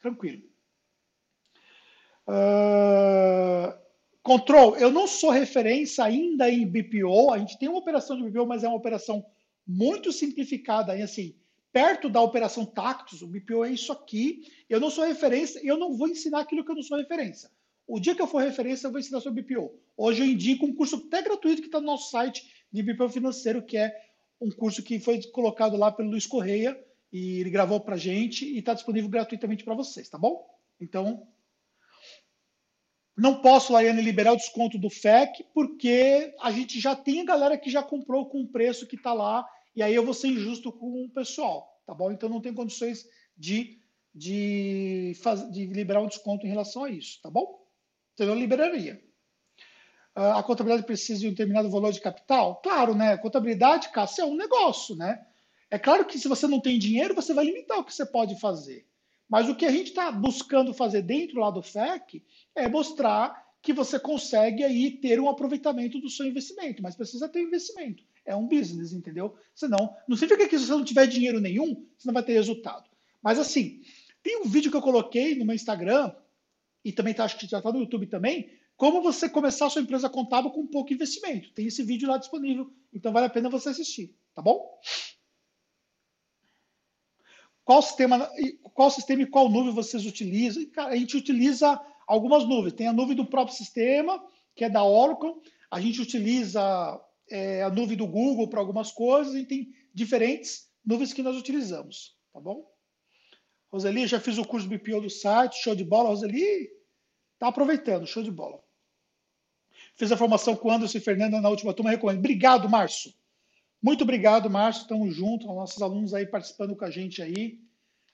[0.00, 0.42] Tranquilo.
[2.26, 3.76] Uh,
[4.22, 8.46] Control, eu não sou referência ainda em BPO, a gente tem uma operação de BPO,
[8.46, 9.24] mas é uma operação
[9.66, 11.36] muito simplificada, assim,
[11.72, 15.96] perto da operação Tactus, o BPO é isso aqui, eu não sou referência, eu não
[15.96, 17.50] vou ensinar aquilo que eu não sou referência.
[17.86, 19.72] O dia que eu for referência, eu vou ensinar sobre BPO.
[19.96, 22.42] Hoje eu indico um curso até gratuito que está no nosso site
[22.72, 23.94] de BPO financeiro, que é
[24.40, 26.78] um curso que foi colocado lá pelo Luiz Correia,
[27.12, 30.48] e ele gravou para gente e está disponível gratuitamente para vocês, tá bom?
[30.80, 31.26] Então,
[33.16, 37.58] não posso, Laiane, liberar o desconto do FEC, porque a gente já tem a galera
[37.58, 39.46] que já comprou com o preço que está lá,
[39.76, 42.10] e aí eu vou ser injusto com o pessoal, tá bom?
[42.10, 43.04] Então não tem condições
[43.36, 43.78] de,
[44.14, 47.61] de, faz, de liberar um desconto em relação a isso, tá bom?
[48.14, 49.02] Então eu liberaria.
[50.16, 52.60] Uh, a contabilidade precisa de um determinado valor de capital?
[52.62, 53.16] Claro, né?
[53.16, 55.24] Contabilidade, Cássio, é um negócio, né?
[55.70, 58.38] É claro que se você não tem dinheiro, você vai limitar o que você pode
[58.38, 58.86] fazer.
[59.26, 62.22] Mas o que a gente está buscando fazer dentro lá do FEC
[62.54, 67.40] é mostrar que você consegue aí ter um aproveitamento do seu investimento, mas precisa ter
[67.40, 68.04] investimento.
[68.26, 69.34] É um business, entendeu?
[69.54, 72.90] Senão, não significa que se você não tiver dinheiro nenhum, você não vai ter resultado.
[73.22, 73.80] Mas assim,
[74.22, 76.12] tem um vídeo que eu coloquei no meu Instagram,
[76.84, 79.82] e também tá, acho que já está no YouTube também, como você começar a sua
[79.82, 81.52] empresa contábil com pouco investimento.
[81.52, 84.80] Tem esse vídeo lá disponível, então vale a pena você assistir, tá bom?
[87.64, 88.28] Qual sistema,
[88.74, 90.64] qual sistema e qual nuvem vocês utilizam?
[90.76, 92.74] a gente utiliza algumas nuvens.
[92.74, 94.22] Tem a nuvem do próprio sistema,
[94.54, 95.34] que é da Oracle.
[95.70, 97.00] A gente utiliza
[97.30, 102.16] é, a nuvem do Google para algumas coisas e tem diferentes nuvens que nós utilizamos,
[102.32, 102.71] tá bom?
[103.72, 106.10] Roseli, já fiz o curso BPO do site, show de bola.
[106.10, 106.70] Roseli,
[107.38, 108.62] tá aproveitando, show de bola.
[109.96, 112.18] Fiz a formação com o Anderson e Fernanda na última turma, recomendo.
[112.18, 113.12] Obrigado, Márcio.
[113.82, 114.82] Muito obrigado, Márcio.
[114.82, 117.58] Estamos juntos, nossos alunos aí participando com a gente aí.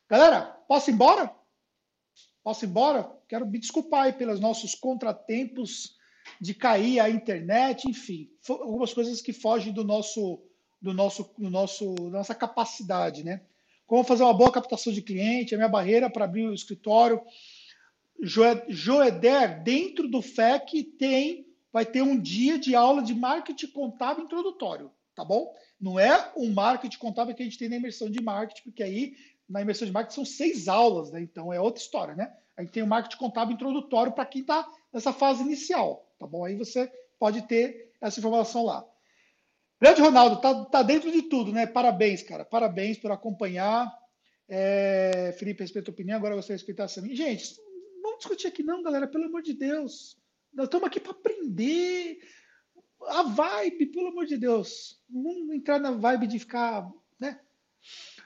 [0.08, 1.36] Galera, posso ir embora?
[2.42, 3.12] posso ir embora?
[3.28, 5.98] Quero me desculpar aí pelos nossos contratempos
[6.40, 10.42] de cair a internet, enfim, algumas coisas que fogem do nosso,
[10.80, 13.42] do nosso, do nosso, da nossa capacidade, né?
[13.88, 17.22] Como fazer uma boa captação de cliente, a minha barreira para abrir o escritório.
[18.20, 24.92] Joeder, dentro do FEC, tem, vai ter um dia de aula de marketing contábil introdutório,
[25.16, 25.54] tá bom?
[25.80, 29.16] Não é um marketing contábil que a gente tem na imersão de marketing, porque aí
[29.48, 31.22] na imersão de marketing são seis aulas, né?
[31.22, 32.30] Então é outra história, né?
[32.58, 36.44] A gente tem o marketing contábil introdutório para quem está nessa fase inicial, tá bom?
[36.44, 38.84] Aí você pode ter essa informação lá.
[39.80, 41.66] Grande Ronaldo, tá, tá dentro de tudo, né?
[41.66, 42.44] Parabéns, cara.
[42.44, 43.88] Parabéns por acompanhar.
[44.48, 47.14] É, Felipe, respeita a opinião, agora você respeitar a minha.
[47.14, 47.54] Gente,
[48.02, 50.16] vamos discutir aqui não, galera, pelo amor de Deus.
[50.52, 52.18] Nós estamos aqui para aprender
[53.06, 55.00] a vibe, pelo amor de Deus.
[55.08, 56.90] Vamos entrar na vibe de ficar,
[57.20, 57.38] né?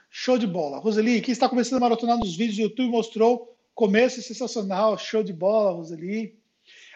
[0.09, 0.79] Show de bola.
[0.79, 4.97] Roseli, quem está começando a maratonar nos vídeos do YouTube mostrou começo sensacional.
[4.97, 6.39] Show de bola, Roseli.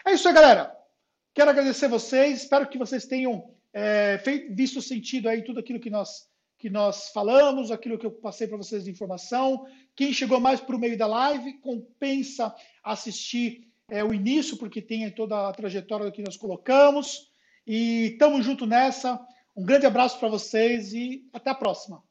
[0.04, 0.74] É isso aí, galera.
[1.34, 2.42] Quero agradecer vocês.
[2.42, 6.26] Espero que vocês tenham é, feito, visto sentido aí tudo aquilo que nós,
[6.58, 9.66] que nós falamos, aquilo que eu passei para vocês de informação.
[9.94, 15.10] Quem chegou mais para o meio da live, compensa assistir é, o início, porque tem
[15.10, 17.30] toda a trajetória que nós colocamos.
[17.66, 19.20] E estamos junto nessa.
[19.56, 22.02] Um grande abraço para vocês e até a próxima.